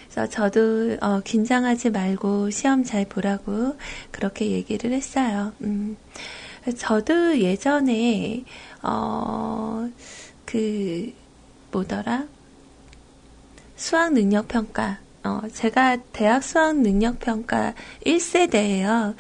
[0.10, 3.78] 그래서 저도 어, 긴장하지 말고 시험 잘 보라고
[4.12, 5.54] 그렇게 얘기를 했어요.
[5.62, 5.96] 음.
[6.76, 8.44] 저도 예전에
[8.84, 9.90] 어,
[10.46, 11.14] 그
[11.72, 12.26] 뭐더라
[13.76, 17.74] 수학 능력 평가 어, 제가 대학 수학 능력 평가
[18.06, 19.16] 1세대예요.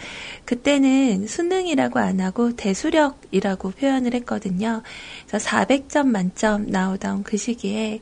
[0.45, 4.83] 그때는 수능이라고 안 하고 대수력이라고 표현을 했거든요.
[5.27, 7.99] 그래서 400점 만점 나오던 그 시기에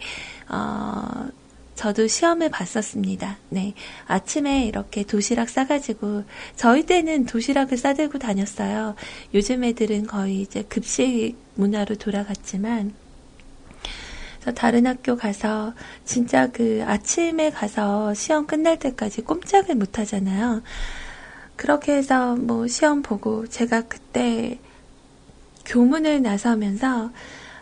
[0.50, 1.28] 어,
[1.76, 3.38] 저도 시험을 봤었습니다.
[3.50, 3.74] 네.
[4.08, 6.24] 아침에 이렇게 도시락 싸가지고,
[6.56, 8.96] 저희 때는 도시락을 싸들고 다녔어요.
[9.34, 12.94] 요즘 애들은 거의 이제 급식 문화로 돌아갔지만,
[14.54, 20.62] 다른 학교 가서 진짜 그 아침에 가서 시험 끝날 때까지 꼼짝을 못 하잖아요.
[21.56, 24.60] 그렇게 해서 뭐 시험 보고 제가 그때
[25.66, 27.12] 교문을 나서면서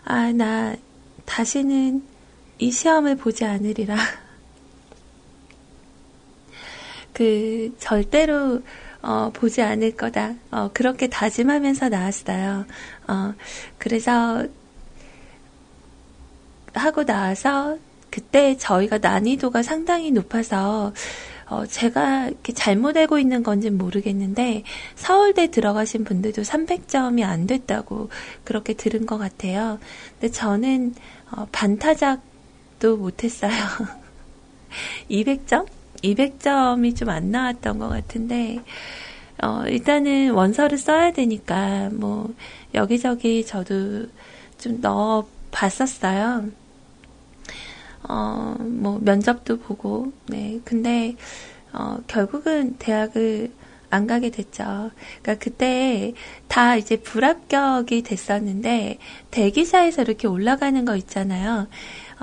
[0.03, 0.75] 아, 나
[1.25, 2.03] 다시는
[2.59, 3.95] 이 시험을 보지 않으리라.
[7.13, 8.61] 그 절대로
[9.01, 10.35] 어, 보지 않을 거다.
[10.51, 12.65] 어, 그렇게 다짐하면서 나왔어요.
[13.07, 13.33] 어,
[13.77, 14.45] 그래서
[16.73, 17.77] 하고 나서
[18.09, 20.93] 그때 저희가 난이도가 상당히 높아서
[21.47, 24.63] 어, 제가 이렇게 잘못 알고 있는 건지는 모르겠는데
[24.95, 28.09] 서울대 들어가신 분들도 300점이 안 됐다고
[28.43, 29.79] 그렇게 들은 것 같아요.
[30.19, 30.95] 근데 저는
[31.31, 32.21] 어, 반타작
[32.83, 33.51] 도 못했어요.
[35.09, 35.67] 200점?
[36.03, 38.59] 200점이 좀 안 나왔던 것 같은데
[39.41, 42.33] 어, 일단은 원서를 써야 되니까 뭐
[42.73, 44.07] 여기저기 저도
[44.57, 46.49] 좀 넣어 봤었어요.
[48.09, 50.59] 어, 뭐, 면접도 보고, 네.
[50.65, 51.15] 근데,
[51.71, 53.51] 어, 결국은 대학을
[53.89, 54.91] 안 가게 됐죠.
[55.21, 56.13] 그러니까 그때
[56.47, 58.97] 다 이제 불합격이 됐었는데,
[59.31, 61.67] 대기사에서 이렇게 올라가는 거 있잖아요.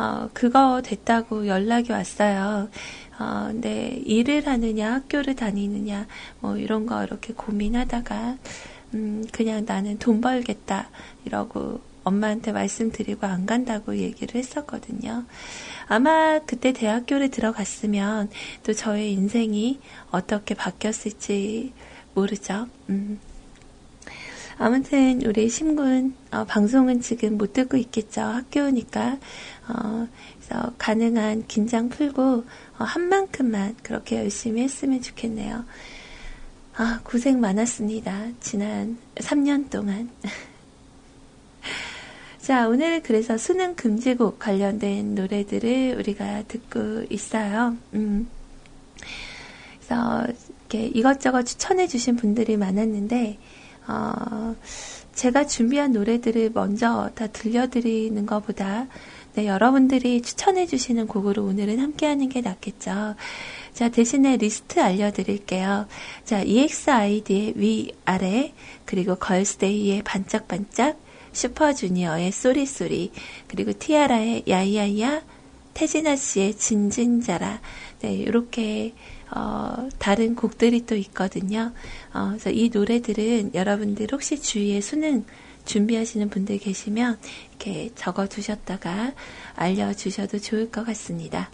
[0.00, 2.70] 어, 그거 됐다고 연락이 왔어요.
[3.18, 6.06] 어, 근데 일을 하느냐, 학교를 다니느냐,
[6.40, 8.38] 뭐 이런 거 이렇게 고민하다가,
[8.94, 10.88] 음, 그냥 나는 돈 벌겠다,
[11.26, 15.26] 이러고 엄마한테 말씀드리고 안 간다고 얘기를 했었거든요.
[15.86, 18.30] 아마 그때 대학교를 들어갔으면
[18.62, 21.74] 또 저의 인생이 어떻게 바뀌었을지
[22.14, 22.68] 모르죠.
[22.88, 23.20] 음.
[24.62, 28.20] 아무튼 우리 심군 어, 방송은 지금 못 듣고 있겠죠.
[28.20, 29.18] 학교니까
[29.66, 32.44] 어, 그래서 가능한 긴장 풀고
[32.78, 35.64] 어, 한 만큼만 그렇게 열심히 했으면 좋겠네요.
[36.76, 38.32] 아, 고생 많았습니다.
[38.40, 40.10] 지난 3년 동안.
[42.42, 47.78] 자, 오늘 그래서 수능 금지곡 관련된 노래들을 우리가 듣고 있어요.
[47.94, 48.28] 음.
[49.78, 50.26] 그래서
[50.68, 53.38] 이렇게 이것저것 추천해 주신 분들이 많았는데,
[53.86, 54.54] 어,
[55.14, 58.86] 제가 준비한 노래들을 먼저 다 들려드리는 것보다
[59.34, 63.14] 네, 여러분들이 추천해 주시는 곡으로 오늘은 함께 하는 게 낫겠죠.
[63.72, 65.86] 자, 대신에 리스트 알려드릴게요.
[66.24, 68.52] 자, EXID의 위아래,
[68.84, 70.98] 그리고 걸스데이의 반짝반짝,
[71.32, 73.12] 슈퍼주니어의 Sorry Sorry,
[73.46, 75.22] 그리고 티아라의 야야야,
[75.74, 77.60] 태진아 씨의 진진자라,
[78.00, 78.94] 네, 이렇게
[79.34, 81.72] 어, 다른 곡들이 또 있거든요.
[82.12, 85.24] 어, 그래서 이 노래들은 여러분들 혹시 주위에 수능
[85.64, 87.18] 준비하시는 분들 계시면
[87.50, 89.12] 이렇게 적어 두셨다가
[89.54, 91.50] 알려주셔도 좋을 것 같습니다.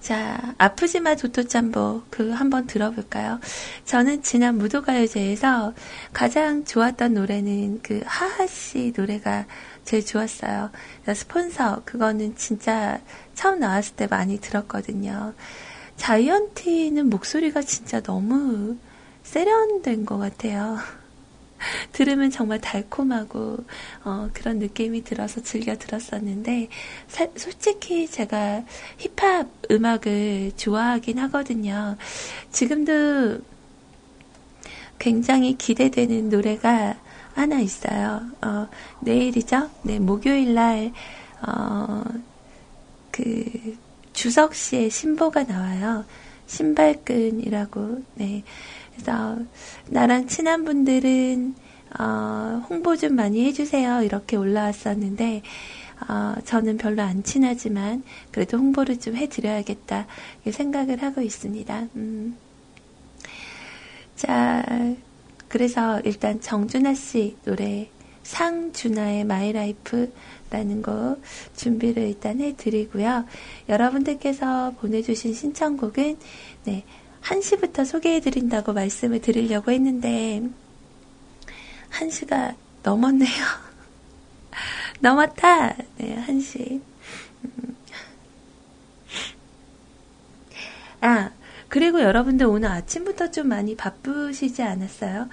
[0.00, 3.40] 자, 아프지마 도토짬보 그 한번 들어볼까요?
[3.84, 5.74] 저는 지난 무도가요제에서
[6.12, 9.44] 가장 좋았던 노래는 그 하하 씨 노래가
[9.84, 10.70] 제일 좋았어요.
[11.12, 13.00] 스폰서 그거는 진짜
[13.34, 15.34] 처음 나왔을 때 많이 들었거든요.
[15.98, 18.78] 자이언티는 목소리가 진짜 너무
[19.24, 20.78] 세련된 것 같아요.
[21.92, 23.58] 들으면 정말 달콤하고
[24.04, 26.68] 어, 그런 느낌이 들어서 즐겨 들었었는데
[27.08, 28.64] 사, 솔직히 제가
[28.96, 31.96] 힙합 음악을 좋아하긴 하거든요.
[32.50, 33.40] 지금도
[34.98, 36.96] 굉장히 기대되는 노래가
[37.34, 38.22] 하나 있어요.
[38.42, 38.68] 어,
[39.00, 39.70] 내일이죠?
[39.82, 40.92] 네, 목요일 날,
[41.46, 42.02] 어,
[43.12, 43.76] 그,
[44.18, 46.04] 주석 씨의 신보가 나와요.
[46.46, 48.42] 신발끈이라고, 네.
[48.90, 49.38] 그래서
[49.90, 51.54] 나랑 친한 분들은
[52.00, 54.02] 어, 홍보 좀 많이 해주세요.
[54.02, 55.42] 이렇게 올라왔었는데
[56.08, 58.02] 어, 저는 별로 안 친하지만
[58.32, 60.08] 그래도 홍보를 좀 해드려야겠다
[60.50, 61.86] 생각을 하고 있습니다.
[61.94, 62.36] 음.
[64.16, 64.64] 자,
[65.46, 67.88] 그래서 일단 정준하 씨 노래
[68.28, 71.22] 상주나의 My Life라는 곡
[71.56, 73.24] 준비를 일단 해드리고요.
[73.68, 76.18] 여러분들께서 보내주신 신청곡은
[76.64, 76.84] 네,
[77.22, 80.42] 1시부터 소개해드린다고 말씀을 드리려고 했는데
[81.90, 83.28] 1시가 넘었네요.
[85.00, 85.74] 넘었다!
[85.96, 86.82] 네, 1시.
[87.44, 87.76] 음.
[91.00, 91.30] 아,
[91.68, 95.28] 그리고 여러분들 오늘 아침부터 좀 많이 바쁘시지 않았어요?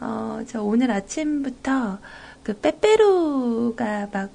[0.00, 1.98] 어, 저 오늘 아침부터
[2.48, 4.30] 그 빼빼로가 막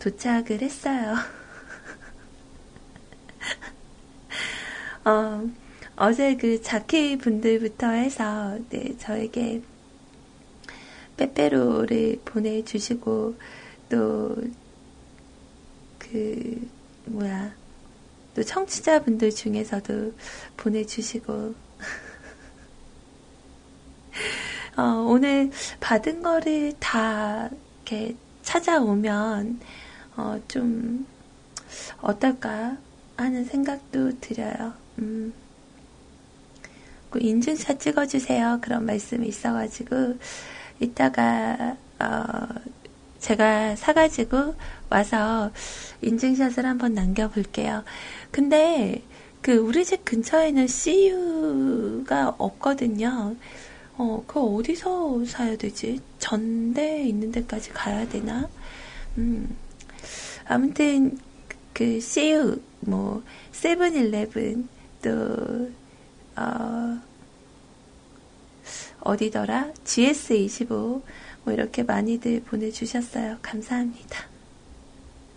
[0.00, 1.14] 도착을 했어요.
[5.06, 5.48] 어,
[5.94, 9.62] 어제 그 자키 분들부터 해서 네, 저에게
[11.16, 13.36] 빼빼로를 보내주시고
[13.88, 14.34] 또
[16.10, 16.68] 그
[17.04, 17.54] 뭐야
[18.34, 20.12] 또 청취자분들 중에서도
[20.56, 21.54] 보내주시고
[24.80, 25.50] 어, 오늘
[25.80, 27.50] 받은 거를 다
[27.84, 29.60] 이렇게 찾아오면
[30.16, 31.06] 어, 좀
[32.00, 32.78] 어떨까
[33.14, 34.72] 하는 생각도 들어요.
[34.98, 35.34] 음.
[37.10, 38.60] 그 인증샷 찍어주세요.
[38.62, 40.16] 그런 말씀이 있어가지고
[40.78, 42.48] 이따가 어,
[43.18, 44.54] 제가 사가지고
[44.88, 45.50] 와서
[46.00, 47.84] 인증샷을 한번 남겨볼게요.
[48.30, 49.02] 근데
[49.42, 53.36] 그 우리 집 근처에는 CU가 없거든요.
[54.00, 56.00] 어, 그거 어디서 사야 되지?
[56.18, 58.48] 전대 있는 데까지 가야 되나?
[59.18, 59.54] 음,
[60.46, 61.18] 아무튼,
[61.74, 63.22] 그, CU, 뭐,
[63.52, 64.70] 세븐일레븐,
[65.02, 65.70] 또,
[66.34, 66.98] 어,
[69.00, 69.70] 어디더라?
[69.84, 71.02] GS25,
[71.44, 73.36] 뭐, 이렇게 많이들 보내주셨어요.
[73.42, 74.24] 감사합니다.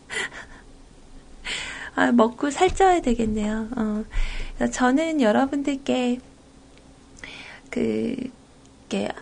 [1.95, 3.67] 아, 먹고 살쪄야 되겠네요.
[3.75, 4.05] 어,
[4.71, 6.21] 저는 여러분들께
[7.69, 8.31] 그,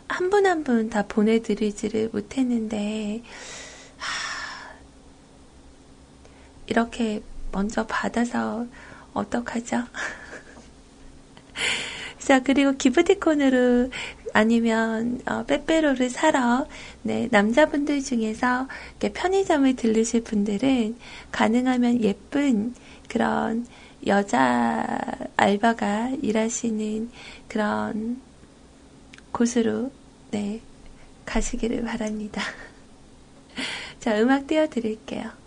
[0.07, 3.23] 한 분 한 분 다 보내드리지를 못했는데,
[3.97, 4.73] 하,
[6.67, 8.65] 이렇게 먼저 받아서
[9.13, 9.83] 어떡하죠?
[12.19, 13.89] 자, 그리고 기프티콘으로
[14.33, 16.65] 아니면 어, 빼빼로를 사러
[17.03, 18.67] 네, 남자분들 중에서
[18.99, 20.97] 편의점을 들르실 분들은
[21.31, 22.73] 가능하면 예쁜
[23.09, 23.65] 그런
[24.07, 24.87] 여자
[25.35, 27.09] 알바가 일하시는
[27.49, 28.21] 그런
[29.31, 29.91] 곳으로
[30.31, 30.61] 네,
[31.25, 32.41] 가시기를 바랍니다.
[33.99, 35.40] 자, 음악 띄워드릴게요.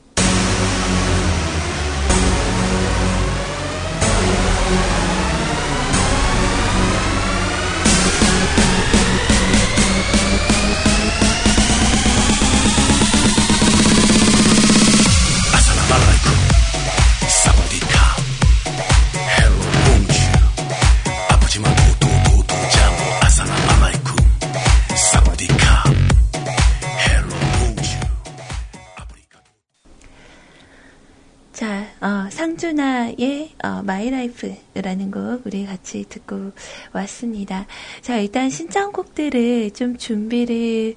[32.54, 36.52] 상주나의 어, My Life라는 곡 우리 같이 듣고
[36.92, 37.66] 왔습니다.
[38.00, 40.94] 자 일단 신청곡들을 좀 준비를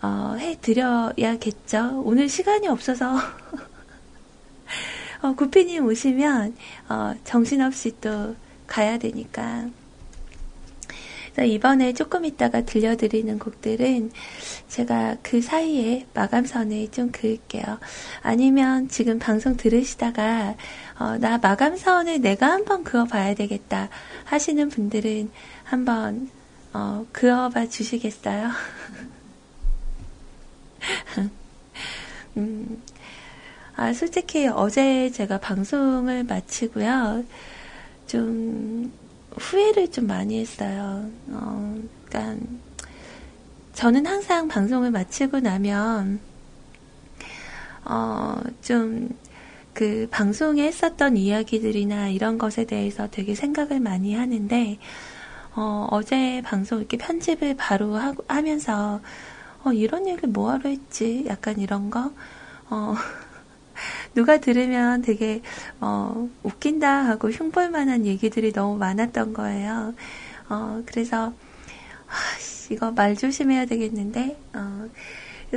[0.00, 2.02] 어, 해드려야겠죠.
[2.04, 3.16] 오늘 시간이 없어서
[5.22, 6.56] 어, 구피님 오시면
[6.88, 8.34] 어, 정신없이 또
[8.66, 9.68] 가야 되니까
[11.44, 14.10] 이번에 조금 있다가 들려드리는 곡들은
[14.68, 17.78] 제가 그 사이에 마감선에 좀 그을게요.
[18.22, 20.54] 아니면 지금 방송 들으시다가
[20.98, 23.88] 어, 나 마감선을 내가 한번 그어봐야 되겠다
[24.24, 25.30] 하시는 분들은
[25.64, 26.30] 한번
[26.72, 28.50] 어, 그어봐 주시겠어요?
[32.36, 32.82] 음,
[33.76, 37.24] 아, 솔직히 어제 제가 방송을 마치고요.
[38.06, 38.92] 좀
[39.36, 41.10] 후회를 좀 많이 했어요.
[41.28, 42.46] 어, 그러니까
[43.74, 46.20] 저는 항상 방송을 마치고 나면
[47.84, 49.08] 어, 좀
[49.76, 54.78] 그 방송에 했었던 이야기들이나 이런 것에 대해서 되게 생각을 많이 하는데
[55.54, 57.94] 어, 어제 방송 이렇게 편집을 바로
[58.26, 59.02] 하면서
[59.64, 61.26] 어, 이런 얘기를 뭐하러 했지?
[61.26, 62.10] 약간 이런 거
[62.70, 62.94] 어,
[64.16, 65.42] 누가 들으면 되게
[65.78, 69.94] 어, 웃긴다 하고 흉볼 만한 얘기들이 너무 많았던 거예요.
[70.48, 71.34] 어, 그래서
[72.08, 72.14] 아,
[72.70, 74.88] 이거 말 조심해야 되겠는데 어,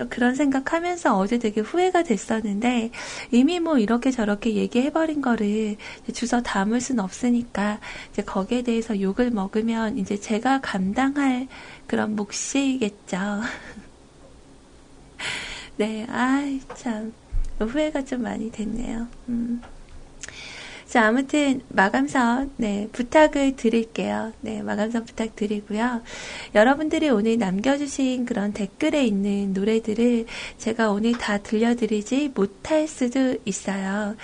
[0.09, 2.91] 그런 생각하면서 어제 되게 후회가 됐었는데
[3.31, 5.77] 이미 뭐 이렇게 저렇게 얘기해버린 거를
[6.13, 7.79] 주워 담을 순 없으니까
[8.11, 11.47] 이제 거기에 대해서 욕을 먹으면 이제 제가 감당할
[11.87, 13.17] 그런 몫이겠죠.
[15.77, 17.13] 네, 아이 참.
[17.65, 19.07] 후회가 좀 많이 됐네요.
[19.29, 19.61] 음.
[20.89, 24.33] 자, 아무튼 마감선 네, 부탁을 드릴게요.
[24.41, 26.01] 네, 마감선 부탁드리고요.
[26.55, 30.25] 여러분들이 오늘 남겨 주신 그런 댓글에 있는 노래들을
[30.57, 34.15] 제가 오늘 다 들려드리지 못할 수도 있어요.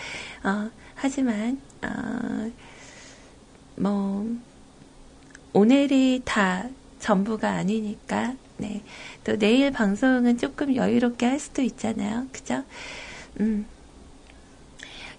[0.43, 2.51] 어, 하지만 어,
[3.75, 4.27] 뭐
[5.53, 6.67] 오늘이 다
[6.97, 8.81] 전부가 아니니까 네.
[9.23, 12.25] 또 내일 방송은 조금 여유롭게 할 수도 있잖아요.
[12.31, 12.63] 그죠?
[13.39, 13.65] 음.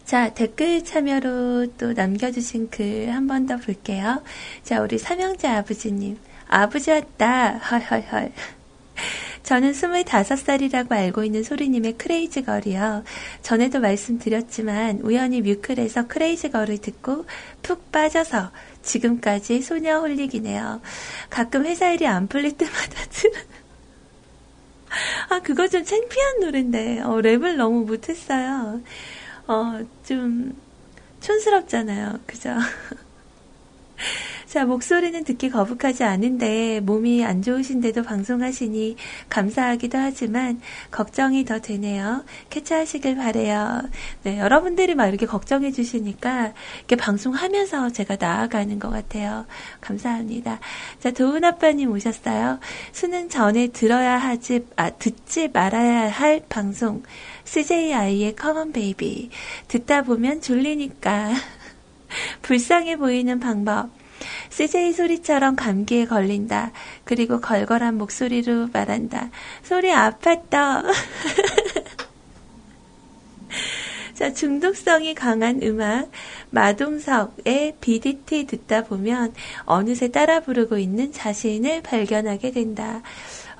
[0.04, 4.22] 자, 댓글 참여로 또 남겨주신 글 한 번 더 볼게요.
[4.62, 6.18] 자, 우리 삼형제 아버지님.
[6.48, 7.58] 아버지 왔다.
[7.58, 8.32] 헐헐헐.
[9.42, 13.04] 저는 25살이라고 알고 있는 소리님의 크레이지 걸이요.
[13.42, 17.26] 전에도 말씀드렸지만 우연히 뮤클에서 크레이지 걸을 듣고
[17.62, 18.50] 푹 빠져서
[18.82, 20.80] 지금까지 소녀 홀릭이네요.
[21.30, 23.32] 가끔 회사 일이 안 풀릴 때마다 들은
[25.30, 28.82] 아, 그거 좀 창피한 노래인데, 어, 랩을 너무 못했어요.
[29.48, 30.54] 어, 좀,
[31.20, 32.20] 촌스럽잖아요.
[32.26, 32.50] 그죠?
[34.46, 38.94] 자, 목소리는 듣기 거북하지 않은데 몸이 안 좋으신데도 방송하시니
[39.28, 40.60] 감사하기도 하지만
[40.92, 42.24] 걱정이 더 되네요.
[42.50, 43.82] 캐치하시길 바래요.
[44.22, 49.46] 네, 여러분들이 막 이렇게 걱정해 주시니까 이렇게 방송하면서 제가 나아가는 것 같아요.
[49.80, 50.60] 감사합니다.
[51.00, 52.60] 자, 도훈 아빠님 오셨어요.
[52.92, 57.02] 수능 전에 들어야 하지, 아, 듣지 말아야 할 방송.
[57.42, 59.28] CJI의 come on baby.
[59.66, 61.32] 듣다 보면 졸리니까.
[62.42, 63.90] 불쌍해 보이는 방법.
[64.50, 66.72] CJ 소리처럼 감기에 걸린다.
[67.04, 69.30] 그리고 걸걸한 목소리로 말한다.
[69.62, 70.84] 소리 아팠다.
[74.14, 76.10] 자, 중독성이 강한 음악,
[76.48, 79.34] 마동석의 BDT 듣다 보면
[79.66, 83.02] 어느새 따라 부르고 있는 자신을 발견하게 된다.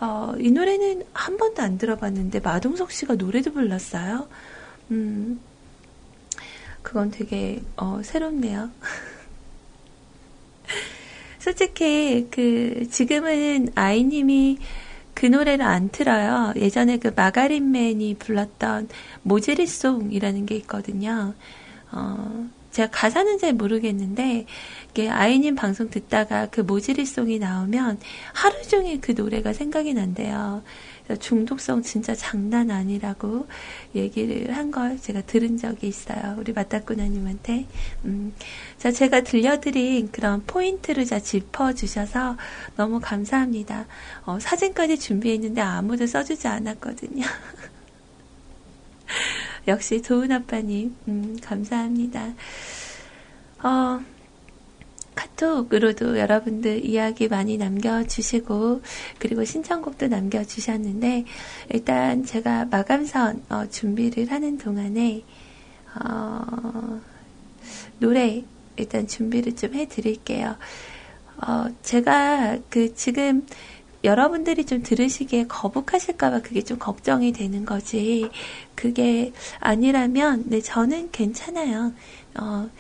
[0.01, 4.29] 어, 이 노래는 한 번도 안 들어봤는데 마동석 씨가 노래도 불렀어요.
[4.93, 5.41] 음,
[6.81, 8.71] 그건 되게 어, 새롭네요.
[11.47, 14.59] 솔직히 그 지금은 아이님이
[15.15, 16.53] 그 노래를 안 틀어요.
[16.57, 18.89] 예전에 그 마가린맨이 불렀던
[19.23, 21.35] 모제리송이라는 게 있거든요.
[21.93, 24.47] 어, 제가 가사는 잘 모르겠는데
[24.91, 28.01] 이게 아이님 방송 듣다가 그 모지리송이 나오면
[28.33, 30.65] 하루 종일 그 노래가 생각이 난대요.
[31.15, 33.47] 중독성 진짜 장난 아니라고
[33.95, 36.37] 얘기를 한 걸 제가 들은 적이 있어요.
[36.39, 37.67] 우리 맞다꾸나님한테.
[38.05, 38.35] 음,
[38.79, 42.37] 자, 제가 들려드린 그런 포인트를 자 짚어주셔서
[42.77, 43.87] 너무 감사합니다.
[44.25, 47.25] 어, 사진까지 준비했는데 아무도 써주지 않았거든요.
[49.69, 52.35] 역시 좋은 아빠님, 음, 감사합니다.
[53.63, 54.01] 어,
[55.17, 58.83] 카톡으로도 여러분들 이야기 많이 남겨주시고,
[59.19, 61.25] 그리고 신청곡도 남겨주셨는데,
[61.71, 65.25] 일단 제가 마감선 어, 준비를 하는 동안에,
[66.05, 67.01] 어,
[67.99, 68.45] 노래
[68.77, 70.57] 일단 준비를 좀 해드릴게요.
[71.39, 73.47] 어, 제가 그 지금
[74.05, 78.31] 여러분들이 좀 들으시기에 거북하실까봐 그게 좀 걱정이 되는 거지.
[78.75, 81.93] 그게 아니라면, 네, 저는 괜찮아요.
[82.39, 82.71] 어,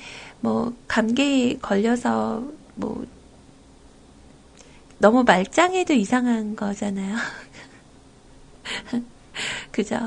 [0.40, 3.04] 뭐, 감기 걸려서, 뭐,
[4.98, 7.16] 너무 말짱해도 이상한 거잖아요.
[9.70, 9.98] 그죠?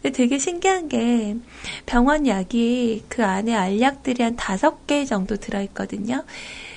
[0.00, 1.36] 근데 되게 신기한 게
[1.84, 6.24] 병원 약이 그 안에 알약들이 한 다섯 개 정도 들어있거든요.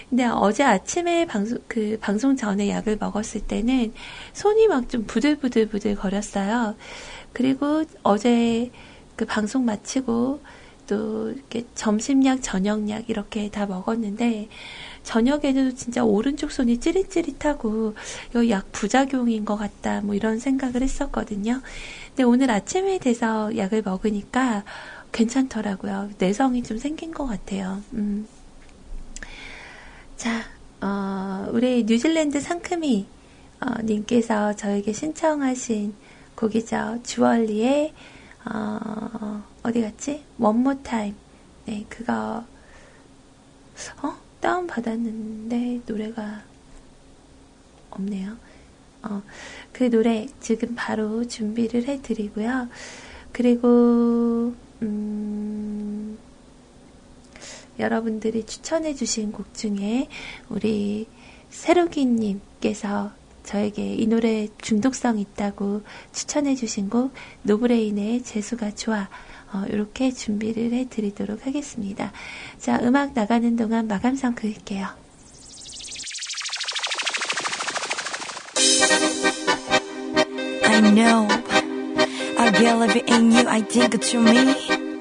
[0.09, 3.93] 근데 어제 아침에 방송, 그 방송 전에 약을 먹었을 때는
[4.33, 6.75] 손이 막 좀 부들부들부들 거렸어요.
[7.31, 8.69] 그리고 어제
[9.15, 10.41] 그 방송 마치고
[10.87, 14.49] 또 이렇게 점심약, 저녁약 이렇게 다 먹었는데
[15.03, 17.95] 저녁에는 진짜 오른쪽 손이 찌릿찌릿하고
[18.29, 21.61] 이거 약 부작용인 것 같다 뭐 이런 생각을 했었거든요.
[22.09, 24.63] 근데 오늘 아침에 돼서 약을 먹으니까
[25.11, 26.11] 괜찮더라고요.
[26.17, 27.81] 내성이 좀 생긴 것 같아요.
[27.93, 28.27] 음.
[30.17, 30.43] 자,
[30.81, 33.07] 어, 우리 뉴질랜드 상크미
[33.61, 35.93] 어, 님께서 저에게 신청하신
[36.35, 36.99] 곡이죠.
[37.03, 37.93] 주얼리의
[38.45, 40.23] 어, 어디 갔지?
[40.37, 41.15] 원모 타임.
[41.65, 42.43] 네, 그거
[44.01, 44.17] 어?
[44.39, 46.41] 다운 받았는데 노래가
[47.91, 48.35] 없네요.
[49.03, 49.21] 어,
[49.71, 52.67] 그 노래 지금 바로 준비를 해드리고요.
[53.31, 56.17] 그리고 음,
[57.79, 60.07] 여러분들이 추천해주신 곡 중에
[60.49, 61.07] 우리
[61.49, 63.11] 세로기님께서
[63.43, 65.81] 저에게 이 노래 중독성 있다고
[66.11, 67.13] 추천해 주신 곡
[67.43, 69.09] 노브레인의 재수가 좋아
[69.53, 72.11] 어, 이렇게 준비를 해 드리도록 하겠습니다.
[72.57, 74.87] 자 음악 나가는 동안 마감성 그을게요.
[80.63, 81.27] I know
[82.37, 84.91] I believe in you I think to me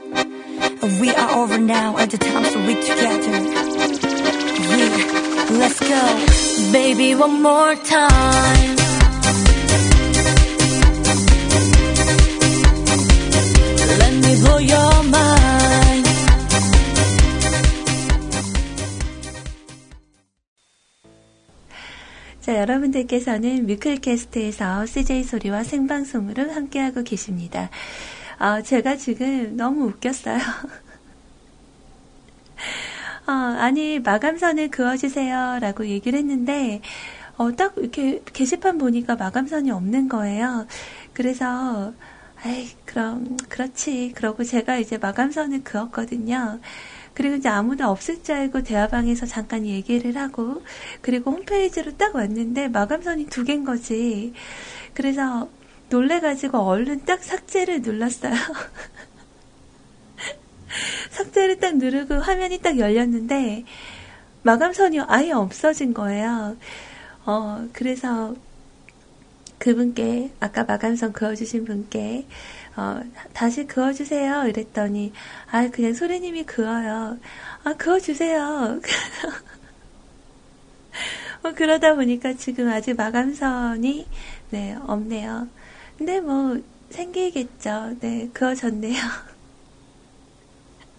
[1.00, 3.89] We are over now and the time so we together.
[5.50, 6.72] Let's go.
[6.72, 8.76] Baby, one more time.
[13.98, 16.08] Let me blow your mind.
[22.40, 27.70] 자, 여러분들께서는 뮤클캐스트에서 CJ 소리와 생방송으로 함께하고 계십니다.
[28.38, 30.38] 어, 제가 지금 너무 웃겼어요.
[33.30, 35.60] 어, 아니, 마감선을 그어주세요.
[35.60, 36.80] 라고 얘기를 했는데,
[37.36, 40.66] 어, 딱 이렇게 게시판 보니까 마감선이 없는 거예요.
[41.12, 41.92] 그래서,
[42.44, 44.12] 에이, 그럼, 그렇지.
[44.16, 46.60] 그러고 제가 이제 마감선을 그었거든요.
[47.14, 50.62] 그리고 이제 아무도 없을 줄 알고 대화방에서 잠깐 얘기를 하고,
[51.00, 54.32] 그리고 홈페이지로 딱 왔는데 마감선이 두 개인 거지.
[54.94, 55.48] 그래서
[55.90, 58.34] 놀래가지고 얼른 딱 삭제를 눌렀어요.
[61.10, 63.64] 삭제를 딱 누르고 화면이 딱 열렸는데,
[64.42, 66.56] 마감선이 아예 없어진 거예요.
[67.26, 68.34] 어, 그래서
[69.58, 72.26] 그분께, 아까 마감선 그어주신 분께,
[72.76, 73.02] 어,
[73.34, 74.46] 다시 그어주세요.
[74.46, 75.12] 이랬더니,
[75.50, 77.18] 아, 그냥 소리님이 그어요.
[77.64, 78.80] 아, 그어주세요.
[81.42, 84.06] 뭐 그러다 보니까 지금 아직 마감선이,
[84.50, 85.48] 네, 없네요.
[85.98, 86.58] 근데 뭐,
[86.90, 87.96] 생기겠죠.
[88.00, 88.96] 네, 그어졌네요.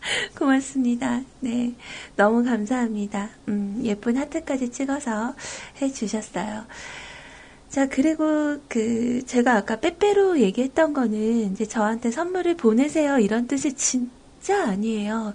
[0.38, 1.22] 고맙습니다.
[1.40, 1.74] 네.
[2.16, 3.30] 너무 감사합니다.
[3.48, 5.36] 음, 예쁜 하트까지 찍어서
[5.82, 6.66] 해주셨어요.
[7.70, 13.20] 자, 그리고 그, 제가 아까 빼빼로 얘기했던 거는 이제 저한테 선물을 보내세요.
[13.20, 15.34] 이런 뜻이 진짜 아니에요.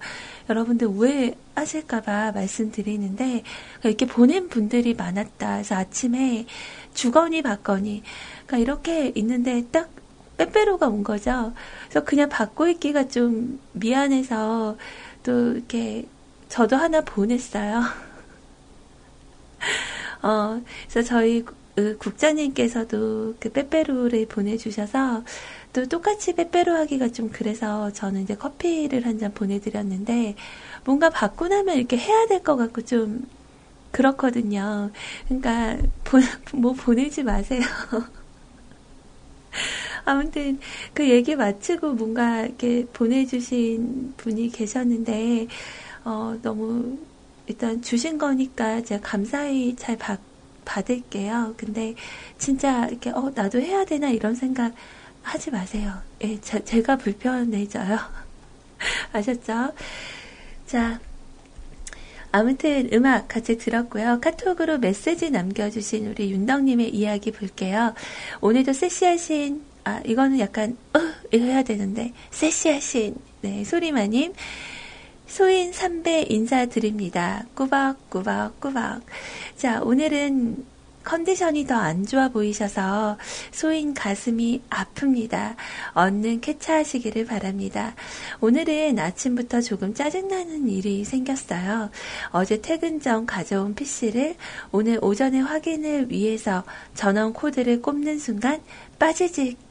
[0.51, 3.43] 여러분들 오해하실까봐 말씀드리는데,
[3.85, 5.55] 이렇게 보낸 분들이 많았다.
[5.55, 6.45] 그래서 아침에
[6.93, 8.03] 주거니 받거니,
[8.47, 9.89] 그러니까 이렇게 있는데 딱
[10.37, 11.55] 빼빼로가 온 거죠.
[11.89, 14.77] 그래서 그냥 받고 있기가 좀 미안해서
[15.23, 16.07] 또 이렇게
[16.49, 17.83] 저도 하나 보냈어요.
[20.23, 21.45] 어, 그래서 저희
[21.99, 25.25] 국장님께서도 그 빼빼로를 보내주셔서
[25.73, 30.37] 또 똑같이 빼빼로 하기가 좀 그래서 저는 이제 커피를 한 잔 보내드렸는데
[30.85, 33.25] 뭔가 받고 나면 이렇게 해야 될 것 같고 좀
[33.93, 34.93] 그렇거든요.
[35.29, 36.19] 그러니까 보,
[36.57, 37.63] 뭐 보내지 마세요.
[40.07, 40.59] 아무튼
[40.95, 45.49] 그 얘기 마치고 뭔가 이렇게 보내주신 분이 계셨는데
[46.05, 46.97] 어, 너무
[47.49, 50.21] 일단 주신 거니까 제가 감사히 잘 받,
[50.65, 51.55] 받을게요.
[51.57, 51.95] 근데
[52.39, 54.73] 진짜 이렇게 어 나도 해야 되나 이런 생각
[55.23, 55.93] 하지 마세요.
[56.23, 57.99] 예, 제, 제가 불편해져요.
[59.13, 59.73] 아셨죠?
[60.67, 61.01] 자,
[62.31, 64.21] 아무튼 음악 같이 들었고요.
[64.21, 67.95] 카톡으로 메시지 남겨주신 우리 윤덕님의 이야기 볼게요.
[68.41, 70.99] 오늘도 섹시하신 아 이거는 약간 어
[71.33, 74.35] 이거 해야 되는데 섹시하신 네 소리마님
[75.29, 77.45] 소인 3배 인사드립니다.
[77.55, 79.03] 꾸벅꾸벅 꾸벅.
[79.57, 80.65] 자, 오늘은
[81.05, 83.17] 컨디션이 더 안 좋아 보이셔서
[83.53, 85.55] 소인 가슴이 아픕니다.
[85.95, 87.95] 얼른 쾌차하시기를 바랍니다.
[88.41, 91.91] 오늘은 아침부터 조금 짜증나는 일이 생겼어요.
[92.31, 94.35] 어제 퇴근 전 가져온 PC를
[94.73, 96.65] 오늘 오전에 확인을 위해서
[96.95, 98.61] 전원 코드를 꼽는 순간
[98.99, 99.66] 빠지직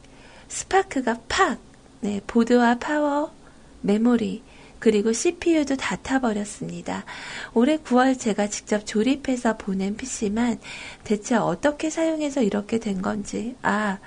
[0.48, 1.60] 스파크가 팍!
[2.02, 3.34] 네, 보드와 파워,
[3.82, 4.44] 메모리,
[4.80, 7.06] 그리고 CPU도 다 타버렸습니다.
[7.54, 10.60] 올해 9월 제가 직접 조립해서 보낸 PC만
[11.04, 13.98] 대체 어떻게 사용해서 이렇게 된 건지, 아,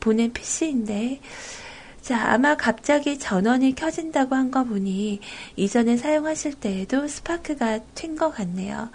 [0.00, 1.20] 보낸 PC인데,
[2.02, 5.20] 자, 아마 갑자기 전원이 켜진다고 한 거 보니
[5.56, 8.90] 이전에 사용하실 때에도 스파크가 튄 것 같네요.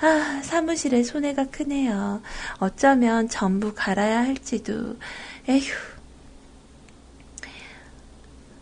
[0.00, 2.22] 아, 사무실에 손해가 크네요.
[2.58, 4.96] 어쩌면 전부 갈아야 할지도.
[5.48, 5.72] 에휴.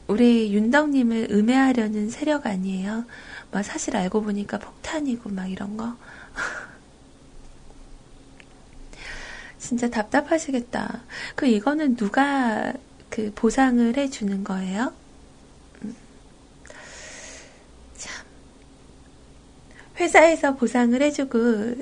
[0.08, 3.04] 우리 윤덕님을 음해하려는 세력 아니에요.
[3.52, 5.96] 막 사실 알고 보니까 폭탄이고 막 이런 거.
[9.58, 11.02] 진짜 답답하시겠다.
[11.34, 12.72] 그 이거는 누가
[13.10, 14.94] 그 보상을 해주는 거예요?
[15.82, 15.94] 음.
[17.94, 18.24] 참.
[19.96, 21.38] 회사에서 보상을 해주고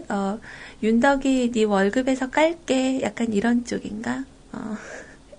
[0.09, 0.41] 어,
[0.83, 4.25] 윤덕이 네 월급에서 깔게 약간 이런 쪽인가?
[4.53, 4.77] 어.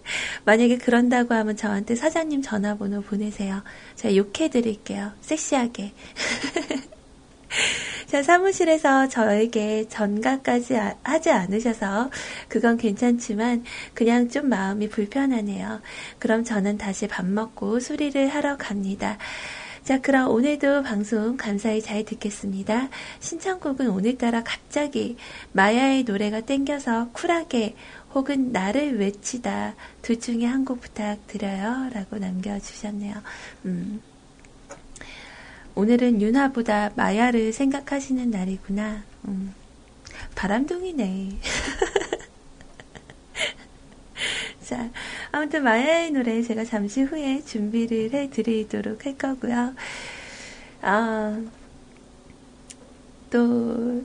[0.45, 3.63] 만약에 그런다고 하면 저한테 사장님 전화번호 보내세요.
[3.95, 5.11] 제가 욕해드릴게요.
[5.21, 5.93] 섹시하게.
[8.07, 12.09] 자, 사무실에서 저에게 전가까지 아, 하지 않으셔서
[12.47, 15.81] 그건 괜찮지만 그냥 좀 마음이 불편하네요.
[16.19, 19.17] 그럼 저는 다시 밥 먹고 수리를 하러 갑니다.
[19.83, 22.89] 자, 그럼 오늘도 방송 감사히 잘 듣겠습니다.
[23.19, 25.15] 신청곡은 오늘따라 갑자기
[25.53, 27.75] 마야의 노래가 땡겨서 쿨하게
[28.17, 31.89] 혹은 나를 외치다 둘 중에 한 곡 부탁드려요.
[31.93, 33.15] 라고 남겨주셨네요.
[33.65, 34.01] 음.
[35.75, 39.03] 오늘은 윤하보다 마야를 생각하시는 날이구나.
[39.27, 39.53] 음,
[40.35, 41.37] 바람둥이네.
[44.65, 44.89] 자,
[45.31, 49.75] 아무튼 마야의 노래 제가 잠시 후에 준비를 해드리도록 할 거고요.
[50.81, 51.41] 아,
[53.29, 54.03] 또,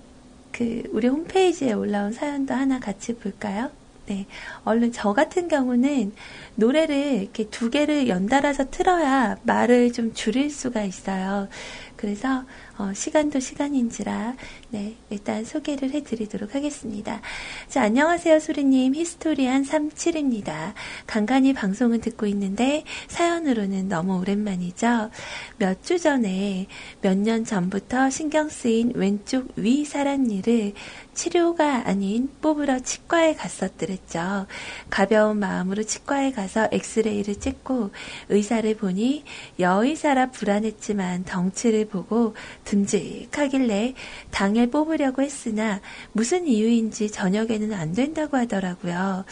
[0.52, 3.70] 그, 우리 홈페이지에 올라온 사연도 하나 같이 볼까요?
[4.06, 4.26] 네.
[4.64, 6.12] 얼른 저 같은 경우는
[6.56, 11.48] 노래를 이렇게 두 개를 연달아서 틀어야 말을 좀 줄일 수가 있어요.
[11.96, 12.44] 그래서
[12.78, 14.34] 어, 시간도 시간인지라
[14.72, 17.20] 네, 일단 소개를 해드리도록 하겠습니다.
[17.68, 18.94] 자, 안녕하세요, 수리님.
[18.94, 20.72] 히스토리안 37입니다.
[21.06, 25.10] 간간히 방송을 듣고 있는데 사연으로는 너무 오랜만이죠.
[25.58, 26.68] 몇 주 전에
[27.02, 30.72] 몇 년 전부터 신경 쓰인 왼쪽 위 살안일을
[31.12, 34.46] 치료가 아닌 뽑으러 치과에 갔었더랬죠.
[34.88, 37.90] 가벼운 마음으로 치과에 가서 엑스레이를 찍고
[38.30, 39.24] 의사를 보니
[39.58, 43.92] 여의사라 불안했지만 덩치를 보고 듬직하길래
[44.30, 45.80] 당일 뽑으려고 했으나
[46.12, 49.24] 무슨 이유인지 저녁에는 안 된다고 하더라고요.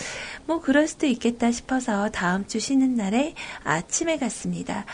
[0.46, 4.84] 뭐 그럴 수도 있겠다 싶어서 다음 주 쉬는 날에 아침에 갔습니다.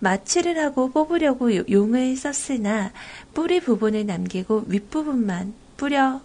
[0.00, 2.92] 마취를 하고 뽑으려고 용을 썼으나
[3.32, 6.20] 뿌리 부분을 남기고 윗부분만 뿌려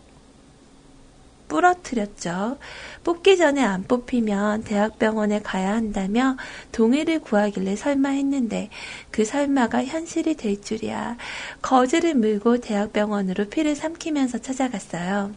[1.52, 2.58] 부러뜨렸죠.
[3.04, 6.38] 뽑기 전에 안 뽑히면 대학병원에 가야 한다며
[6.72, 8.70] 동의를 구하길래 설마 했는데
[9.12, 11.18] 그 설마가 현실이 될 줄이야.
[11.62, 15.32] 거즈를 물고 대학병원으로 피를 삼키면서 찾아갔어요.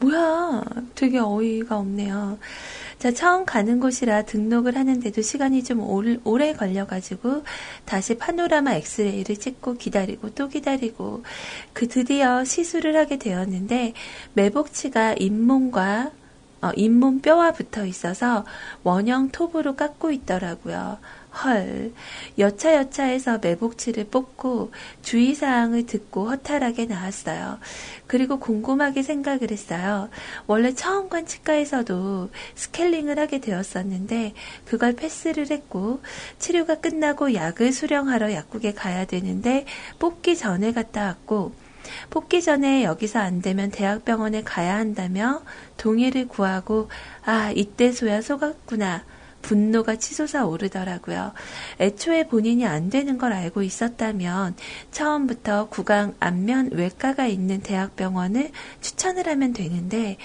[0.00, 0.62] 뭐야,
[0.94, 2.38] 되게 어이가 없네요.
[2.98, 5.80] 자, 처음 가는 곳이라 등록을 하는데도 시간이 좀
[6.24, 7.44] 오래 걸려가지고
[7.84, 11.22] 다시 파노라마 엑스레이를 찍고 기다리고 또 기다리고
[11.72, 13.94] 그 드디어 시술을 하게 되었는데
[14.34, 16.10] 매복치가 잇몸과
[16.60, 18.44] 어, 잇몸 뼈와 붙어 있어서
[18.82, 20.98] 원형 톱으로 깎고 있더라고요.
[21.30, 21.92] 헐,
[22.38, 24.72] 여차여차해서 매복치를 뽑고
[25.02, 27.58] 주의사항을 듣고 허탈하게 나왔어요.
[28.06, 30.08] 그리고 궁금하게 생각을 했어요.
[30.46, 36.00] 원래 처음 관 치과에서도 스케일링을 하게 되었었는데 그걸 패스를 했고
[36.38, 39.66] 치료가 끝나고 약을 수령하러 약국에 가야 되는데
[39.98, 41.52] 뽑기 전에 갔다 왔고
[42.10, 45.42] 뽑기 전에 여기서 안 되면 대학병원에 가야 한다며
[45.76, 46.88] 동의를 구하고
[47.24, 49.04] 아 이때소야 속았구나
[49.42, 51.32] 분노가 치솟아 오르더라고요.
[51.80, 54.56] 애초에 본인이 안 되는 걸 알고 있었다면
[54.90, 60.16] 처음부터 구강 안면 외과가 있는 대학병원을 추천을 하면 되는데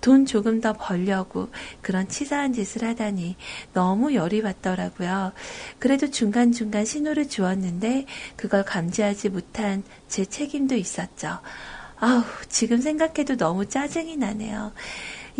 [0.00, 1.50] 돈 조금 더 벌려고
[1.82, 3.36] 그런 치사한 짓을 하다니
[3.74, 5.32] 너무 열이 받더라고요.
[5.78, 8.06] 그래도 중간중간 신호를 주었는데
[8.36, 11.40] 그걸 감지하지 못한 제 책임도 있었죠.
[11.98, 14.72] 아우, 지금 생각해도 너무 짜증이 나네요.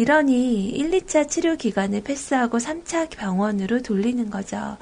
[0.01, 4.79] 이러니 1, 2차 치료 기간을 패스하고 3차 병원으로 돌리는 거죠.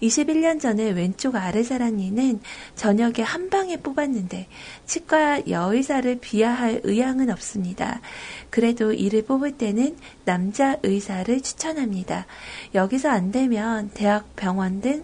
[0.00, 2.40] 21년 전에 왼쪽 아래사랑니는
[2.76, 4.46] 저녁에 한 방에 뽑았는데
[4.86, 8.00] 치과 여의사를 비하할 의향은 없습니다.
[8.48, 12.26] 그래도 이를 뽑을 때는 남자 의사를 추천합니다.
[12.72, 15.02] 여기서 안 되면 대학 병원 등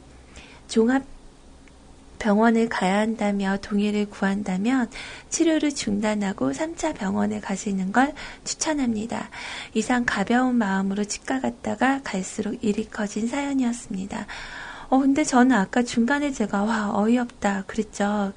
[0.68, 1.15] 종합
[2.26, 4.90] 병원에 가야 한다며 동의를 구한다면
[5.28, 8.12] 치료를 중단하고 3차 병원에 가시는 걸
[8.42, 9.30] 추천합니다.
[9.74, 14.26] 이상 가벼운 마음으로 치과 갔다가 갈수록 일이 커진 사연이었습니다.
[14.88, 17.62] 어, 근데 저는 아까 중간에 제가, 와, 어이없다.
[17.68, 18.32] 그랬죠.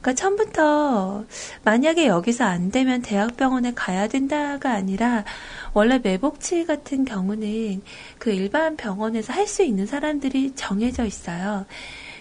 [0.00, 1.26] 그러니까 처음부터
[1.64, 5.24] 만약에 여기서 안 되면 대학병원에 가야 된다가 아니라
[5.74, 7.82] 원래 매복치 같은 경우는
[8.18, 11.66] 그 일반 병원에서 할 수 있는 사람들이 정해져 있어요.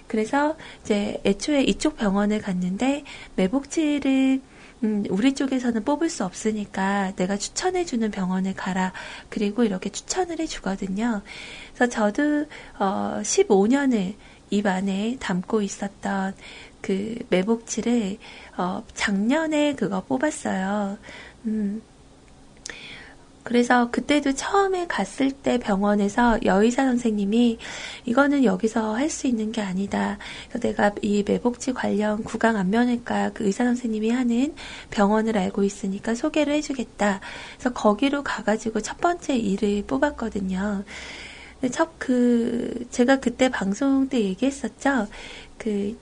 [0.08, 3.04] 그래서 이제 애초에 이쪽 병원을 갔는데
[3.36, 4.42] 매복치를
[4.84, 8.94] 음, 우리 쪽에서는 뽑을 수 없으니까 내가 추천해주는 병원에 가라.
[9.30, 11.22] 그리고 이렇게 추천을 해주거든요.
[11.74, 12.46] 그래서 저도,
[12.78, 14.14] 어, 15년을
[14.52, 16.36] 입 안에 담고 있었던
[16.82, 18.18] 그 매복치를,
[18.58, 20.98] 어, 작년에 그거 뽑았어요.
[21.48, 21.82] 음,
[23.48, 27.58] 그래서 그때도 처음에 갔을 때 병원에서 여의사 선생님이
[28.06, 30.18] 이거는 여기서 할 수 있는 게 아니다.
[30.50, 34.54] 그래서 내가 이 매복지 관련 구강 안면외과 그 의사 선생님이 하는
[34.92, 37.22] 병원을 알고 있으니까 소개를 해주겠다.
[37.56, 40.84] 그래서 거기로 가가지고 첫 번째 일을 뽑았거든요.
[41.72, 45.08] 첫 그 제가 그때 방송 때 얘기했었죠.
[45.58, 45.98] 그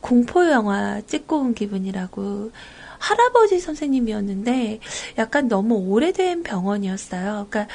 [0.00, 2.52] 공포 영화 찍고 온 기분이라고.
[2.98, 4.80] 할아버지 선생님이었는데
[5.18, 7.46] 약간 너무 오래된 병원이었어요.
[7.50, 7.66] 그러니까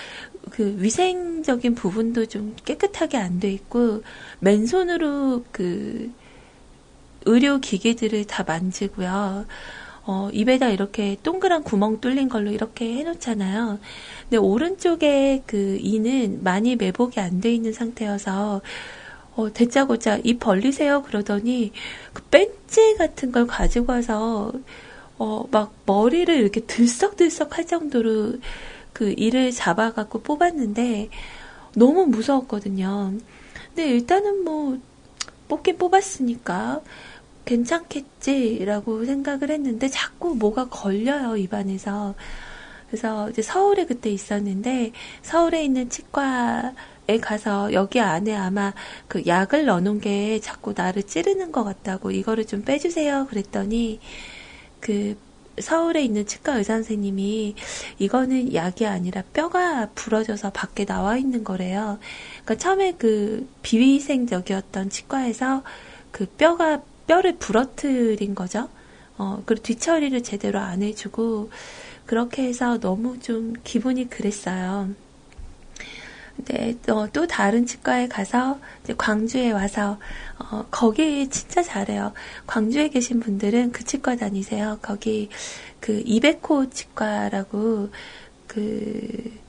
[0.51, 4.03] 그 위생적인 부분도 좀 깨끗하게 안 돼 있고
[4.39, 6.11] 맨손으로 그
[7.25, 9.45] 의료 기계들을 다 만지고요.
[10.05, 13.79] 어, 입에다 이렇게 동그란 구멍 뚫린 걸로 이렇게 해놓잖아요.
[14.23, 18.61] 근데 오른쪽에 그 이는 많이 매복이 안 돼 있는 상태여서
[19.35, 21.71] 어, 대짜고짜 입 벌리세요 그러더니
[22.13, 24.51] 그 벤치 같은 걸 가지고 와서
[25.23, 28.33] 어, 막 머리를 이렇게 들썩들썩 할 정도로
[28.91, 31.09] 그 이를 잡아갖고 뽑았는데
[31.75, 33.13] 너무 무서웠거든요.
[33.69, 34.77] 근데 일단은 뭐
[35.47, 36.81] 뽑긴 뽑았으니까
[37.45, 42.15] 괜찮겠지라고 생각을 했는데 자꾸 뭐가 걸려요 입안에서.
[42.87, 48.73] 그래서 이제 서울에 그때 있었는데 서울에 있는 치과에 가서 여기 안에 아마
[49.07, 53.99] 그 약을 넣어놓은 게 자꾸 나를 찌르는 것 같다고 이거를 좀 빼주세요 그랬더니
[54.83, 55.15] 그
[55.61, 57.55] 서울에 있는 치과 의사 선생님이
[57.99, 61.99] 이거는 약이 아니라 뼈가 부러져서 밖에 나와 있는 거래요.
[62.43, 65.63] 그러니까 처음에 그 비위생적이었던 치과에서
[66.11, 68.67] 그 뼈가 뼈를 부러뜨린 거죠.
[69.17, 71.49] 어, 그리고 뒤처리를 제대로 안 해주고
[72.05, 74.89] 그렇게 해서 너무 좀 기분이 그랬어요.
[76.35, 78.59] 네, 어, 또 다른 치과에 가서
[78.97, 79.99] 광주에 와서
[80.39, 82.13] 어, 거기 진짜 잘해요.
[82.47, 84.79] 광주에 계신 분들은 그 치과 다니세요.
[84.81, 85.29] 거기
[85.79, 87.89] 그 이백호 치과라고
[88.47, 89.39] 그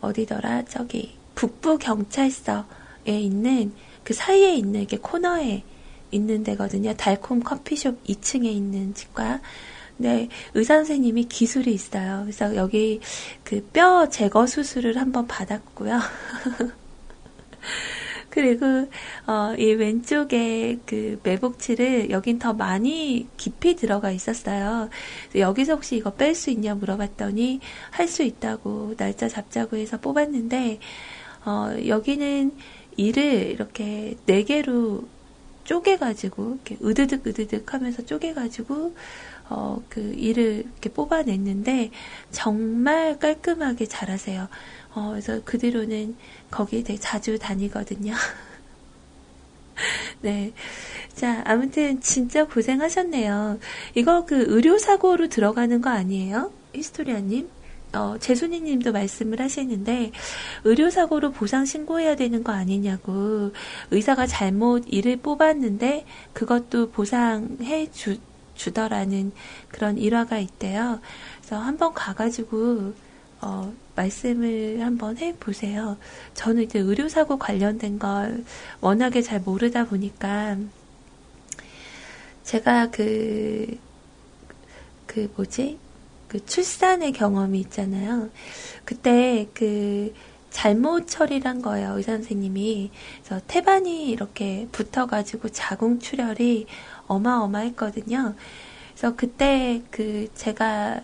[0.00, 2.64] 어디더라 저기 북부 경찰서에
[3.06, 3.72] 있는
[4.02, 5.62] 그 사이에 있는 게 코너에
[6.10, 6.94] 있는 데거든요.
[6.94, 9.40] 달콤 커피숍 2층에 있는 치과.
[9.96, 12.22] 네, 의사 선생님이 기술이 있어요.
[12.22, 13.00] 그래서 여기
[13.44, 15.98] 그 뼈 제거 수술을 한번 받았고요.
[18.30, 18.88] 그리고
[19.26, 24.88] 어, 이 왼쪽에 그 매복치를 여긴 더 많이 깊이 들어가 있었어요.
[25.36, 30.78] 여기서 혹시 이거 뺄 수 있냐 물어봤더니 할 수 있다고 날짜 잡자고 해서 뽑았는데
[31.46, 32.52] 어, 여기는
[32.96, 35.04] 이를 이렇게 네 개로
[35.64, 38.94] 쪼개가지고 이렇게 으드득 으드득 하면서 쪼개가지고
[39.48, 41.90] 어, 그 이를 이렇게 뽑아냈는데
[42.30, 44.48] 정말 깔끔하게 잘하세요.
[44.94, 46.16] 어, 그래서 그 뒤로는
[46.50, 48.14] 거기 되게 자주 다니거든요.
[50.22, 50.52] 네.
[51.14, 53.58] 자, 아무튼 진짜 고생하셨네요.
[53.94, 56.52] 이거 그 의료사고로 들어가는 거 아니에요?
[56.74, 57.48] 히스토리아님?
[57.94, 60.10] 어, 재순이 님도 말씀을 하시는데,
[60.64, 63.52] 의료사고로 보상 신고해야 되는 거 아니냐고,
[63.92, 68.18] 의사가 잘못 일을 뽑았는데, 그것도 보상해 주,
[68.54, 69.32] 주더라는
[69.68, 71.00] 그런 일화가 있대요.
[71.38, 72.94] 그래서 한번 가가지고,
[73.40, 75.96] 어, 말씀을 한번 해보세요.
[76.34, 78.44] 저는 이제 의료사고 관련된 걸
[78.80, 80.56] 워낙에 잘 모르다 보니까,
[82.44, 83.78] 제가 그,
[85.06, 85.78] 그 뭐지?
[86.28, 88.28] 그 출산의 경험이 있잖아요.
[88.84, 90.12] 그때 그
[90.54, 92.92] 잘못 처리한 거예요, 의사 선생님이.
[93.24, 96.66] 그래서 태반이 이렇게 붙어가지고 자궁 출혈이
[97.08, 98.36] 어마어마했거든요.
[98.92, 101.00] 그래서 그때 그 제가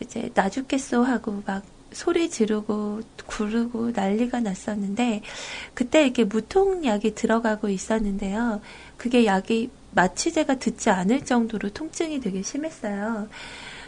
[0.00, 1.62] 이제 나 죽겠소 하고 막
[1.92, 5.22] 소리 지르고 구르고 난리가 났었는데
[5.72, 8.60] 그때 이렇게 무통약이 들어가고 있었는데요.
[8.96, 13.28] 그게 약이 마취제가 듣지 않을 정도로 통증이 되게 심했어요.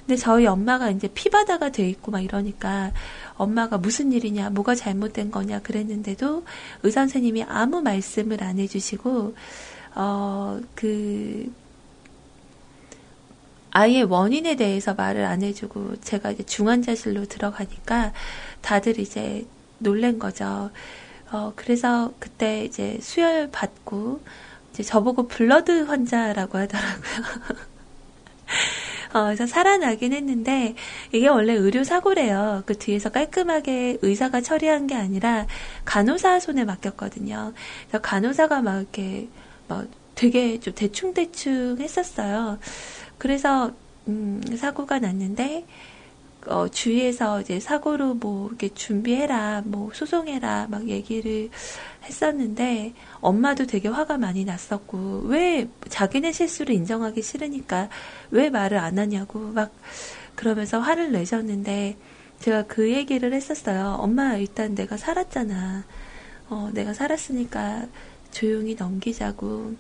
[0.09, 2.92] 근데 저희 엄마가 이제 피바다가 돼 있고 막 이러니까
[3.36, 6.46] 엄마가 무슨 일이냐, 뭐가 잘못된 거냐 그랬는데도
[6.82, 9.34] 의사 선생님이 아무 말씀을 안 해주시고
[9.96, 11.52] 어, 그,
[13.70, 18.14] 아예 원인에 대해서 말을 안 해주고 제가 이제 중환자실로 들어가니까
[18.62, 19.46] 다들 이제
[19.76, 20.70] 놀란 거죠.
[21.30, 24.22] 어, 그래서 그때 이제 수혈 받고
[24.72, 27.68] 이제 저보고 블러드 환자라고 하더라고요.
[29.14, 30.74] 어, 그래서 살아나긴 했는데
[31.12, 32.62] 이게 원래 의료 사고래요.
[32.66, 35.46] 그 뒤에서 깔끔하게 의사가 처리한 게 아니라
[35.84, 37.52] 간호사 손에 맡겼거든요.
[37.88, 39.28] 그래서 간호사가 막 이렇게
[39.68, 42.59] 막 되게 좀 대충대충 했었어요.
[43.18, 43.72] 그래서,
[44.09, 45.64] 음, 사고가 났는데,
[46.49, 51.51] 어, 주위에서 이제 사고로 뭐, 이렇게 준비해라, 뭐, 소송해라, 막 얘기를
[52.05, 57.88] 했었는데, 엄마도 되게 화가 많이 났었고, 왜 자기네 실수를 인정하기 싫으니까,
[58.30, 59.72] 왜 말을 안 하냐고, 막,
[60.34, 61.96] 그러면서 화를 내셨는데,
[62.40, 63.96] 제가 그 얘기를 했었어요.
[63.99, 65.84] 엄마, 일단 내가 살았잖아.
[66.51, 67.86] 어, 내가 살았으니까
[68.30, 69.74] 조용히 넘기자고.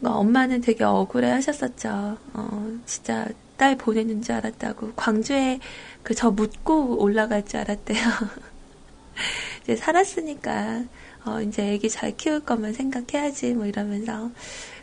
[0.00, 2.18] 그러니까 엄마는 되게 억울해 하셨었죠.
[2.34, 3.26] 어, 진짜
[3.56, 4.92] 딸 보내는 줄 알았다고.
[4.96, 5.60] 광주에
[6.02, 7.98] 그 저 묻고 올라갈 줄 알았대요.
[9.64, 10.84] 이제 살았으니까,
[11.24, 14.30] 어, 이제 애기 잘 키울 거면 생각해야지, 뭐 이러면서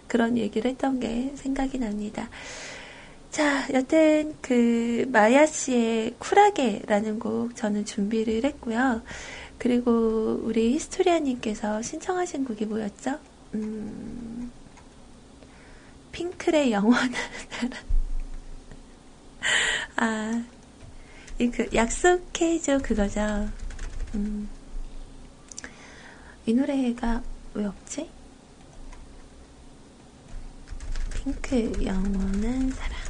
[0.07, 2.30] 그런 얘기를 했던 게 생각이 납니다.
[3.32, 9.01] 자, 여튼 그 마야 씨의 쿨하게라는 곡 저는 준비를 했고요.
[9.57, 13.17] 그리고 우리 히스토리아님께서 신청하신 곡이 뭐였죠?
[13.55, 14.51] 음,
[16.11, 17.11] 핑클의 영원한
[19.97, 20.43] 아,
[21.39, 23.49] 이그 약속해줘 그거죠.
[24.15, 24.49] 음.
[26.45, 27.21] 이 노래가
[27.53, 28.09] 왜 없지?
[31.13, 33.03] 핑크 영원한 사랑.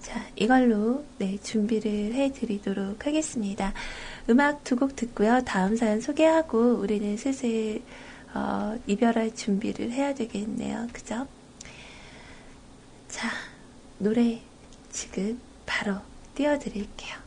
[0.00, 3.72] 자, 이걸로 네, 준비를 해 드리도록 하겠습니다.
[4.30, 5.40] 음악 두 곡 듣고요.
[5.44, 7.82] 다음 사연 소개하고 우리는 슬슬
[8.34, 10.86] 어, 이별할 준비를 해야 되겠네요.
[10.92, 11.26] 그죠?
[13.16, 13.30] 자,
[13.96, 14.42] 노래
[14.92, 15.94] 지금 바로
[16.34, 17.25] 띄워드릴게요.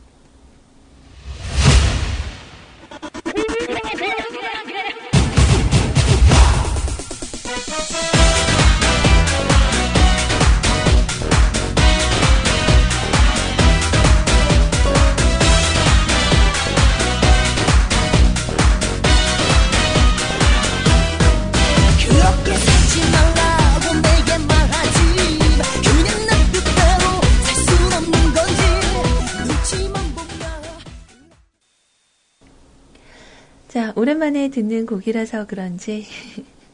[34.10, 36.04] 오랜만에 듣는 곡이라서 그런지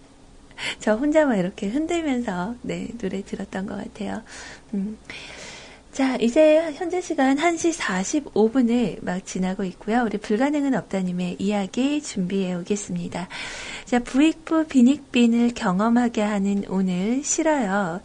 [0.80, 4.22] 저 혼자만 이렇게 흔들면서 네, 노래 들었던 것 같아요.
[4.72, 4.96] 음.
[5.92, 10.04] 자, 이제 현재 시간 1시 45분을 막 지나고 있고요.
[10.04, 13.28] 우리 불가능은 없다님의 이야기 준비해 오겠습니다.
[13.84, 18.00] 자, 부익부 비닉빈을 경험하게 하는 오늘 싫어요.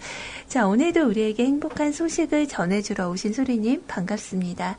[0.49, 4.75] 자, 오늘도 우리에게 행복한 소식을 전해주러 오신 소리님 반갑습니다.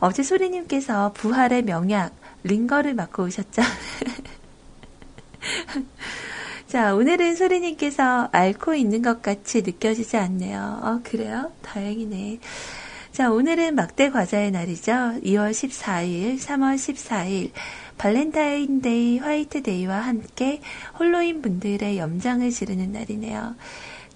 [0.00, 3.62] 어제 소리님께서 부활의 명약, 링거를 맞고 오셨죠?
[6.68, 10.80] 자, 오늘은 소리님께서 앓고 있는 것 같이 느껴지지 않네요.
[10.82, 11.52] 어, 그래요?
[11.62, 12.40] 다행이네.
[13.12, 14.92] 자, 오늘은 막대 과자의 날이죠.
[15.22, 17.52] 2월 14일, 3월 14일,
[17.96, 20.60] 발렌타인데이, 화이트데이와 함께
[20.98, 23.54] 홀로인 분들의 염장을 지르는 날이네요.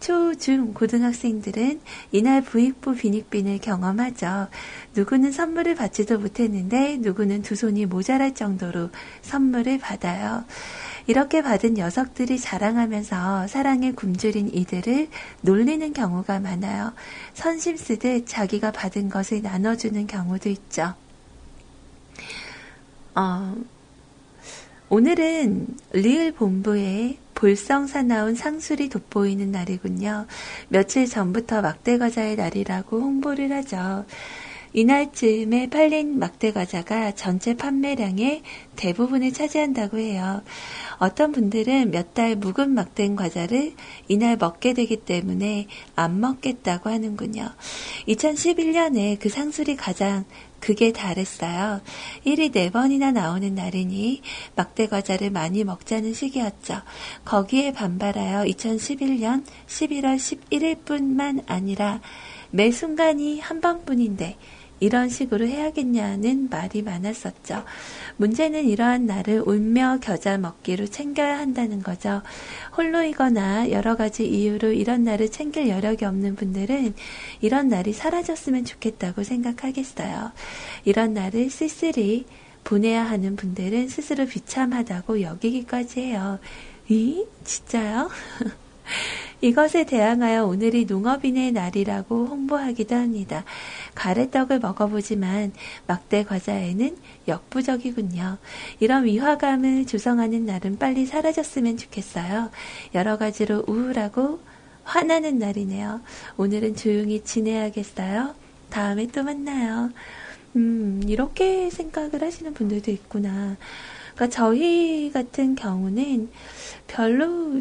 [0.01, 1.81] 초, 중, 고등학생들은
[2.13, 4.49] 이날 부익부 비닉빈을 경험하죠.
[4.99, 8.91] 누구는 선물을 받지도 못했는데 누구는 두 손이 모자랄 정도로
[9.23, 10.45] 선물을 받아요.
[11.07, 15.09] 이렇게 받은 녀석들이 자랑하면서 사랑에 굶주린 이들을
[15.43, 16.93] 놀리는 경우가 많아요.
[17.33, 20.95] 선심 쓰듯 자기가 받은 것을 나눠주는 경우도 있죠.
[23.15, 23.55] 어,
[24.89, 30.27] 오늘은 리을 본부에 볼성 사나운 상술이 돋보이는 날이군요.
[30.69, 34.05] 며칠 전부터 막대과자의 날이라고 홍보를 하죠.
[34.73, 38.43] 이날쯤에 팔린 막대 과자가 전체 판매량의
[38.77, 40.43] 대부분을 차지한다고 해요.
[40.99, 43.75] 어떤 분들은 몇 달 묵은 막된 과자를
[44.09, 47.49] 이날 먹게 되기 때문에 안 먹겠다고 하는군요.
[48.09, 50.25] 2011년에 그 상술이 가장
[50.59, 51.81] 그게 달했어요.
[52.27, 54.23] 1이 4번이나 나오는 날이니
[54.57, 56.83] 막대 과자를 많이 먹자는 시기였죠.
[57.25, 62.01] 거기에 반발하여 2011년 11월 11일뿐만 아니라
[62.51, 64.37] 매 순간이 한 번뿐인데
[64.81, 67.65] 이런 식으로 해야겠냐는 말이 많았었죠.
[68.17, 72.23] 문제는 이러한 날을 울며 겨자 먹기로 챙겨야 한다는 거죠.
[72.77, 76.95] 홀로이거나 여러 가지 이유로 이런 날을 챙길 여력이 없는 분들은
[77.41, 80.33] 이런 날이 사라졌으면 좋겠다고 생각하겠어요.
[80.85, 82.27] 이런 날을 쓸쓸히
[82.65, 86.39] 보내야 하는 분들은 스스로 비참하다고 여기기까지 해요.
[86.89, 87.25] 이?
[87.45, 88.11] 진짜요?
[89.41, 93.45] 이것에 대항하여 오늘이 농업인의 날이라고 홍보하기도 합니다.
[93.95, 95.53] 가래떡을 먹어보지만
[95.87, 96.97] 막대 과자에는
[97.29, 98.39] 역부족이군요.
[98.81, 102.51] 이런 위화감을 조성하는 날은 빨리 사라졌으면 좋겠어요.
[102.95, 104.41] 여러 가지로 우울하고
[104.83, 106.01] 화나는 날이네요.
[106.37, 108.35] 오늘은 조용히 지내야겠어요.
[108.71, 109.91] 다음에 또 만나요.
[110.57, 113.57] 음, 이렇게 생각을 하시는 분들도 있구나.
[114.15, 116.31] 그러니까 저희 같은 경우는
[116.89, 117.61] 별로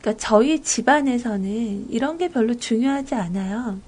[0.00, 3.80] 그러니까 저희 집안에서는 이런 게 별로 중요하지 않아요.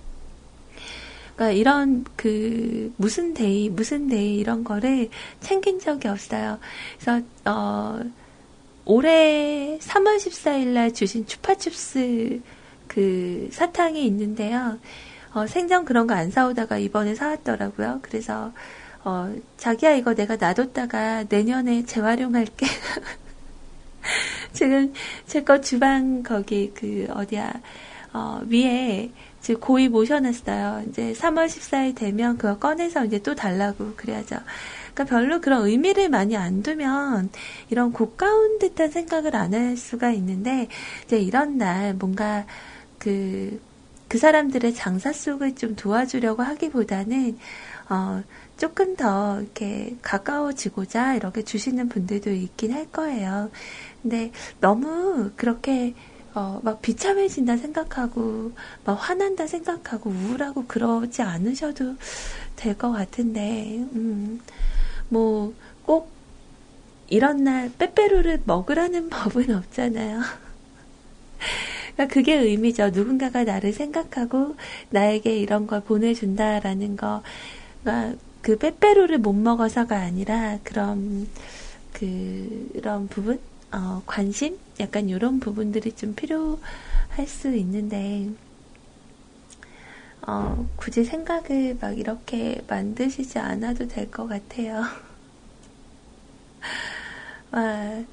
[1.34, 5.08] 그러니까 이런 그 무슨 day 무슨 day 이런 거를
[5.40, 6.58] 챙긴 적이 없어요.
[6.98, 8.00] 그래서 어
[8.84, 12.40] 올해 3월 14일 날 주신 추파춥스
[12.88, 14.78] 그 사탕이 있는데요.
[15.32, 18.00] 어, 생전 그런 거 안 사오다가 이번에 사왔더라고요.
[18.02, 18.52] 그래서
[19.04, 22.66] 어, 자기야 이거 내가 놔뒀다가 내년에 재활용할게.
[24.52, 24.92] 지금
[25.26, 27.52] 제 거 주방 거기 그 어디야
[28.12, 30.84] 어, 위에 지금 고이 모셔놨어요.
[30.88, 34.36] 이제 3월 14일 되면 그거 꺼내서 이제 또 달라고 그래야죠.
[34.94, 37.30] 그러니까 별로 그런 의미를 많이 안 두면
[37.70, 40.68] 이런 고가운 듯한 생각을 안 할 수가 있는데
[41.04, 42.44] 이제 이런 날 뭔가
[42.98, 43.60] 그,
[44.08, 47.38] 그 사람들의 장사 속을 좀 도와주려고 하기보다는
[47.90, 48.22] 어,
[48.56, 53.50] 조금 더 이렇게 가까워지고자 이렇게 주시는 분들도 있긴 할 거예요.
[54.02, 55.94] 근데 너무 그렇게
[56.34, 58.52] 어, 막 비참해진다 생각하고,
[58.84, 61.96] 막 화난다 생각하고, 우울하고 그러지 않으셔도
[62.56, 64.40] 될 것 같은데, 음,
[65.08, 66.10] 뭐, 꼭
[67.08, 70.22] 이런 날 빼빼로를 먹으라는 법은 없잖아요.
[71.94, 72.90] 그러니까 그게 의미죠.
[72.90, 74.56] 누군가가 나를 생각하고
[74.90, 77.22] 나에게 이런 걸 보내준다라는 거.
[77.82, 81.28] 그러니까 그 빼빼로를 못 먹어서가 아니라 그런
[81.92, 83.40] 그런 부분,
[83.72, 88.30] 어, 관심, 약간 이런 부분들이 좀 필요할 수 있는데.
[90.26, 94.84] 어, 굳이 생각을 막 이렇게 만드시지 않아도 될 것 같아요.
[97.52, 98.04] 와,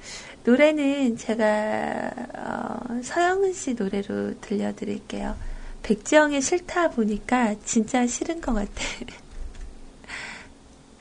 [0.44, 5.36] 노래는 제가 어, 서영은 씨 노래로 들려드릴게요.
[5.82, 8.70] 백지영의 싫다 보니까 진짜 싫은 것 같아.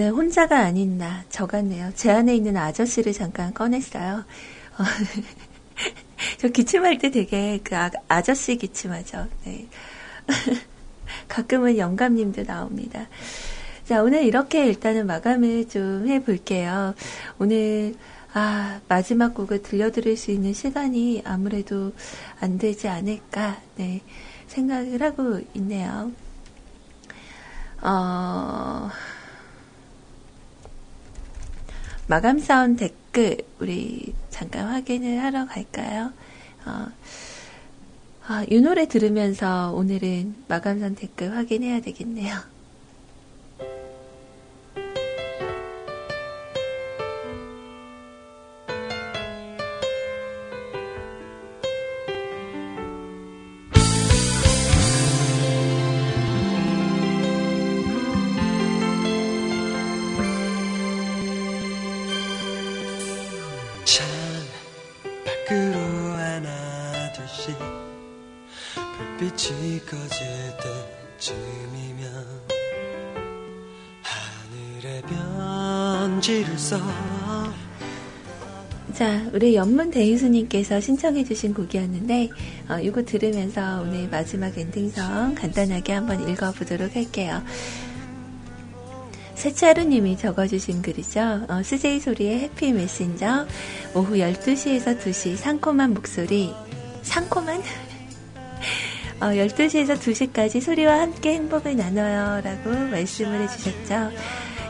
[0.00, 1.92] 네, 혼자가 아닌 나, 저 같네요.
[1.94, 4.24] 제 안에 있는 아저씨를 잠깐 꺼냈어요.
[4.78, 4.84] 어,
[6.40, 9.28] 저 기침할 때 되게 그 아, 아저씨 기침하죠.
[9.44, 9.68] 네.
[11.28, 13.08] 가끔은 영감님도 나옵니다.
[13.84, 16.94] 자, 오늘 이렇게 일단은 마감을 좀 해볼게요.
[17.38, 17.94] 오늘,
[18.32, 21.92] 아, 마지막 곡을 들려드릴 수 있는 시간이 아무래도
[22.40, 24.00] 안 되지 않을까, 네,
[24.46, 26.10] 생각을 하고 있네요.
[27.82, 28.88] 어,
[32.10, 36.12] 마감 사운 댓글 우리 잠깐 확인을 하러 갈까요?
[36.66, 36.88] 어,
[38.26, 42.36] 아, 이 노래 들으면서 오늘은 마감 사운 댓글 확인해야 되겠네요.
[79.40, 82.28] 우리 연문 대희수님께서 신청해주신 곡이었는데,
[82.68, 87.42] 어, 이거 들으면서 오늘 마지막 엔딩성 간단하게 한번 읽어보도록 할게요.
[89.36, 91.46] 세차루님이 적어주신 글이죠.
[91.48, 93.46] 어, CJ 소리의 해피 메신저.
[93.94, 96.52] 오후 12시에서 2시 상콤한 목소리.
[97.00, 97.62] 상콤한?
[99.22, 102.42] 어, 12시에서 2시까지 소리와 함께 행복을 나눠요.
[102.44, 104.10] 라고 말씀을 해주셨죠.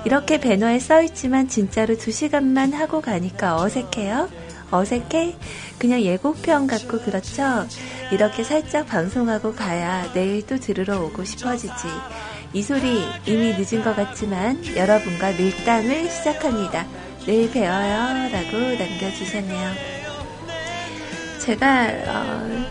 [0.04, 4.39] 이렇게 배너에 써있지만 진짜로 2시간만 하고 가니까 어색해요?
[4.70, 5.36] 어색해?
[5.78, 7.66] 그냥 예고편 같고 그렇죠?
[8.10, 11.88] 이렇게 살짝 방송하고 가야 내일 또 들으러 오고 싶어지지.
[12.52, 16.86] 이 소리 이미 늦은 것 같지만 여러분과 밀당을 시작합니다.
[17.26, 18.30] 내일 뵈어요.
[18.32, 19.70] 라고 남겨주셨네요.
[21.38, 22.66] 제가, 어,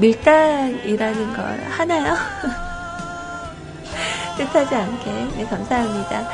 [0.00, 2.14] 밀당이라는 걸 하나요?
[4.36, 5.10] 뜻하지 않게.
[5.36, 6.28] 네, 감사합니다.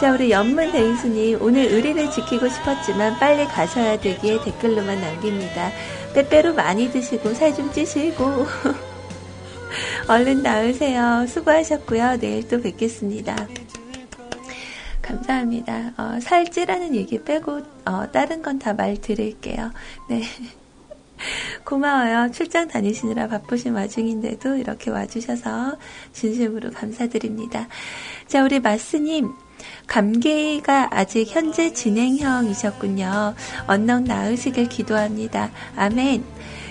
[0.00, 5.70] 자, 우리 연문 대인수님, 오늘 의리를 지키고 싶었지만 빨리 가셔야 되기에 댓글로만 남깁니다.
[6.14, 8.24] 빼빼로 많이 드시고 살 좀 찌시고.
[10.08, 11.26] 얼른 나으세요.
[11.28, 12.18] 수고하셨고요.
[12.18, 13.36] 내일 또 뵙겠습니다.
[15.02, 15.92] 감사합니다.
[15.98, 19.70] 어, 살찌라는 얘기 빼고 어, 다른 건 다 말 드릴게요.
[20.08, 20.22] 네.
[21.64, 22.30] 고마워요.
[22.32, 25.76] 출장 다니시느라 바쁘신 와중인데도 이렇게 와주셔서
[26.12, 27.68] 진심으로 감사드립니다.
[28.26, 29.30] 자, 우리 마스님.
[29.86, 33.34] 감기가 아직 현재 진행형이셨군요.
[33.66, 35.50] 언능 나으시길 기도합니다.
[35.76, 36.24] 아멘.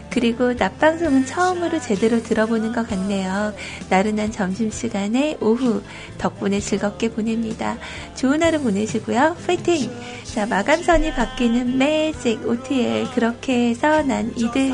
[0.09, 3.53] 그리고 낮방송은 처음으로 제대로 들어보는 것 같네요.
[3.89, 5.83] 나른한 점심시간에 오후
[6.17, 7.77] 덕분에 즐겁게 보냅니다.
[8.15, 9.37] 좋은 하루 보내시고요.
[9.45, 9.91] 파이팅!
[10.23, 13.11] 자, 마감선이 바뀌는 매직 OTL.
[13.11, 14.71] 그렇게 해서 난 이들.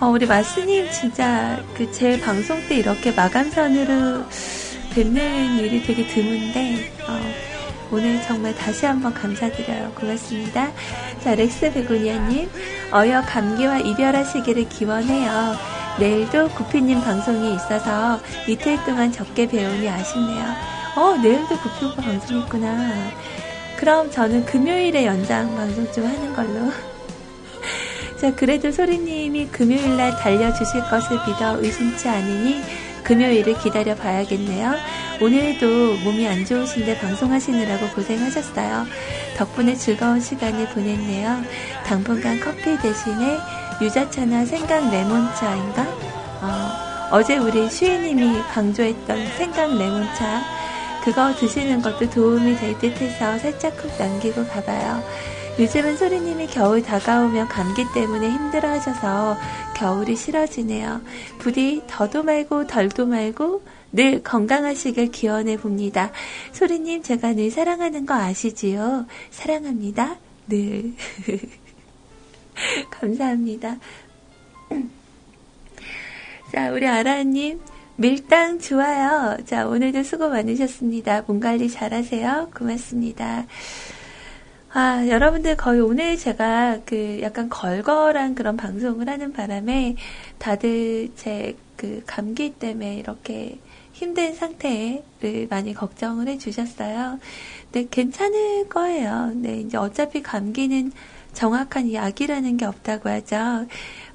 [0.00, 4.24] 어, 우리 마스님 진짜 그 제 방송 때 이렇게 마감선으로
[4.96, 7.20] 뵙는 일이 되게 드문데, 어,
[7.92, 9.92] 오늘 정말 다시 한번 감사드려요.
[9.94, 10.72] 고맙습니다.
[11.22, 12.48] 자, 렉스 베고니아님,
[12.90, 15.54] 어여 감기와 이별하시기를 기원해요.
[15.98, 18.18] 내일도 구피님 방송이 있어서
[18.48, 20.44] 이틀 동안 적게 배우니 아쉽네요.
[20.96, 23.10] 어, 내일도 구피 오빠 방송 있구나.
[23.76, 26.72] 그럼 저는 금요일에 연장 방송 좀 하는 걸로.
[28.18, 34.74] 자, 그래도 소리님이 금요일날 달려주실 것을 믿어 의심치 않으니 금요일을 기다려 봐야겠네요.
[35.20, 38.84] 오늘도 몸이 안 좋으신데 방송하시느라고 고생하셨어요.
[39.36, 41.42] 덕분에 즐거운 시간을 보냈네요.
[41.86, 43.38] 당분간 커피 대신에
[43.80, 45.82] 유자차나 생강 레몬차인가?
[46.42, 46.68] 어,
[47.12, 50.42] 어제 우리 슈이님이 강조했던 생강 레몬차
[51.04, 55.02] 그거 드시는 것도 도움이 될 듯 해서 살짝 쿡 남기고 가봐요.
[55.58, 59.38] 요즘은 소리님이 겨울 다가오면 감기 때문에 힘들어 하셔서
[59.74, 61.00] 겨울이 싫어지네요.
[61.38, 66.12] 부디 더도 말고 덜도 말고 늘 건강하시길 기원해 봅니다.
[66.52, 69.06] 소리님, 제가 늘 사랑하는 거 아시지요?
[69.30, 70.18] 사랑합니다.
[70.46, 70.92] 늘.
[72.90, 73.78] 감사합니다.
[76.52, 77.60] 자, 우리 아라님.
[77.98, 79.38] 밀당 좋아요.
[79.46, 81.22] 자, 오늘도 수고 많으셨습니다.
[81.22, 82.50] 몸 관리 잘 하세요.
[82.54, 83.46] 고맙습니다.
[84.72, 89.96] 아, 여러분들 거의 오늘 제가 그 약간 걸걸한 그런 방송을 하는 바람에
[90.38, 93.58] 다들 제 그 감기 때문에 이렇게
[93.92, 97.18] 힘든 상태를 많이 걱정을 해 주셨어요.
[97.70, 99.32] 근데 괜찮을 거예요.
[99.34, 100.92] 네, 이제 어차피 감기는
[101.32, 103.36] 정확한 약이라는 게 없다고 하죠.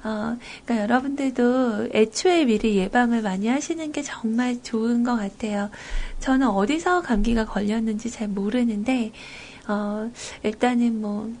[0.04, 5.70] 어, 그러니까 여러분들도 애초에 미리 예방을 많이 하시는 게 정말 좋은 것 같아요.
[6.18, 9.12] 저는 어디서 감기가 걸렸는지 잘 모르는데,
[9.68, 10.10] 어,
[10.42, 11.32] 일단은 뭐,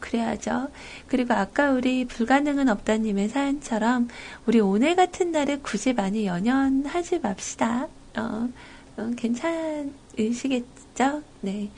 [0.00, 0.68] 그래야죠.
[1.06, 4.08] 그리고 아까 우리 불가능은 없다님의 사연처럼
[4.46, 7.88] 우리 오늘 같은 날에 굳이 많이 연연하지 맙시다.
[8.16, 8.48] 어,
[8.96, 11.22] 어, 괜찮으시겠죠?
[11.40, 11.70] 네.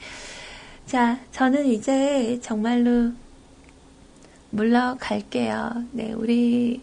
[0.87, 3.13] 자, 저는 이제 정말로
[4.51, 5.85] 물러갈게요.
[5.93, 6.83] 네, 우리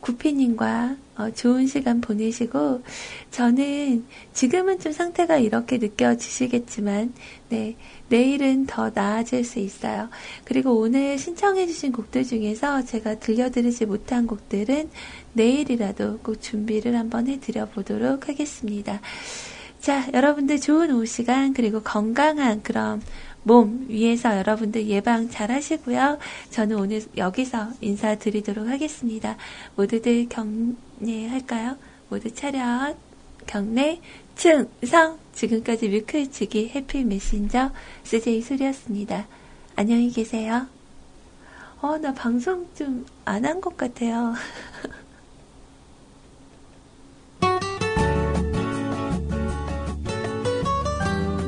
[0.00, 2.82] 구피님과 어, 좋은 시간 보내시고,
[3.30, 7.12] 저는 지금은 좀 상태가 이렇게 느껴지시겠지만,
[7.50, 7.76] 네,
[8.08, 10.08] 내일은 더 나아질 수 있어요.
[10.44, 14.88] 그리고 오늘 신청해주신 곡들 중에서 제가 들려드리지 못한 곡들은
[15.34, 19.00] 내일이라도 꼭 준비를 한번 해드려 보도록 하겠습니다.
[19.80, 23.00] 자, 여러분들 좋은 오후 시간, 그리고 건강한 그런
[23.42, 26.18] 몸 위해서 여러분들 예방 잘 하시고요.
[26.50, 29.36] 저는 오늘 여기서 인사드리도록 하겠습니다.
[29.76, 31.76] 모두들 경례할까요?
[32.08, 32.96] 모두 차렷,
[33.46, 34.00] 경례,
[34.36, 35.18] 충성!
[35.32, 37.70] 지금까지 뮤클치기 해피 메신저
[38.04, 39.26] CJ 소리였습니다.
[39.76, 40.66] 안녕히 계세요.
[41.80, 44.34] 어, 나 방송 좀 안 한 것 같아요.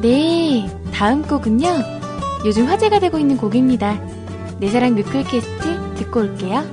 [0.02, 1.68] 네, 다음 곡은요.
[2.44, 4.00] 요즘 화제가 되고 있는 곡입니다.
[4.58, 6.64] 내 사랑 뮤클캐스트 듣고 올게요.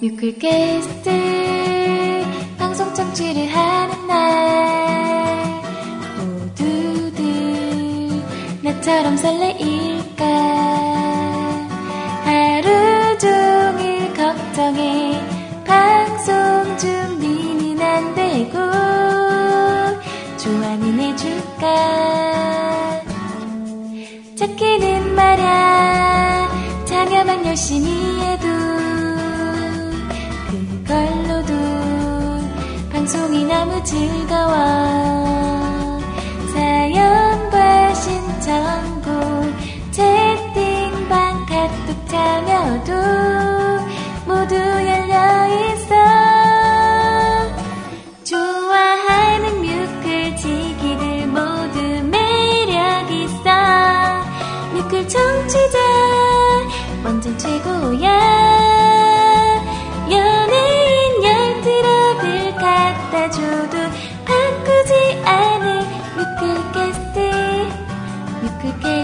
[0.00, 1.10] 뮤클캐스트
[2.58, 5.62] 방송 청취를 하는 날
[6.16, 7.20] 모두들
[8.62, 10.24] 나처럼 설레일까
[12.24, 15.20] 하루 종일 걱정해
[15.66, 19.13] 방송 준비는 안 되고
[20.44, 21.64] 좋아는 해줄까?
[24.36, 26.48] 찾기는 말야
[26.84, 28.46] 자녀만 열심히 해도
[30.50, 31.54] 그걸로도
[32.92, 34.54] 방송이 너무 즐거워.
[36.52, 39.12] 사연과 신청곡
[39.92, 43.43] 채팅방 카톡 참여도
[57.24, 58.10] 완전 최고야.
[60.10, 63.78] 연예인 열 트러블 갖다 줘도
[64.26, 65.86] 바꾸지 않을
[66.16, 67.16] 뮤클캐스트
[68.42, 68.94] 뮤클캐스트.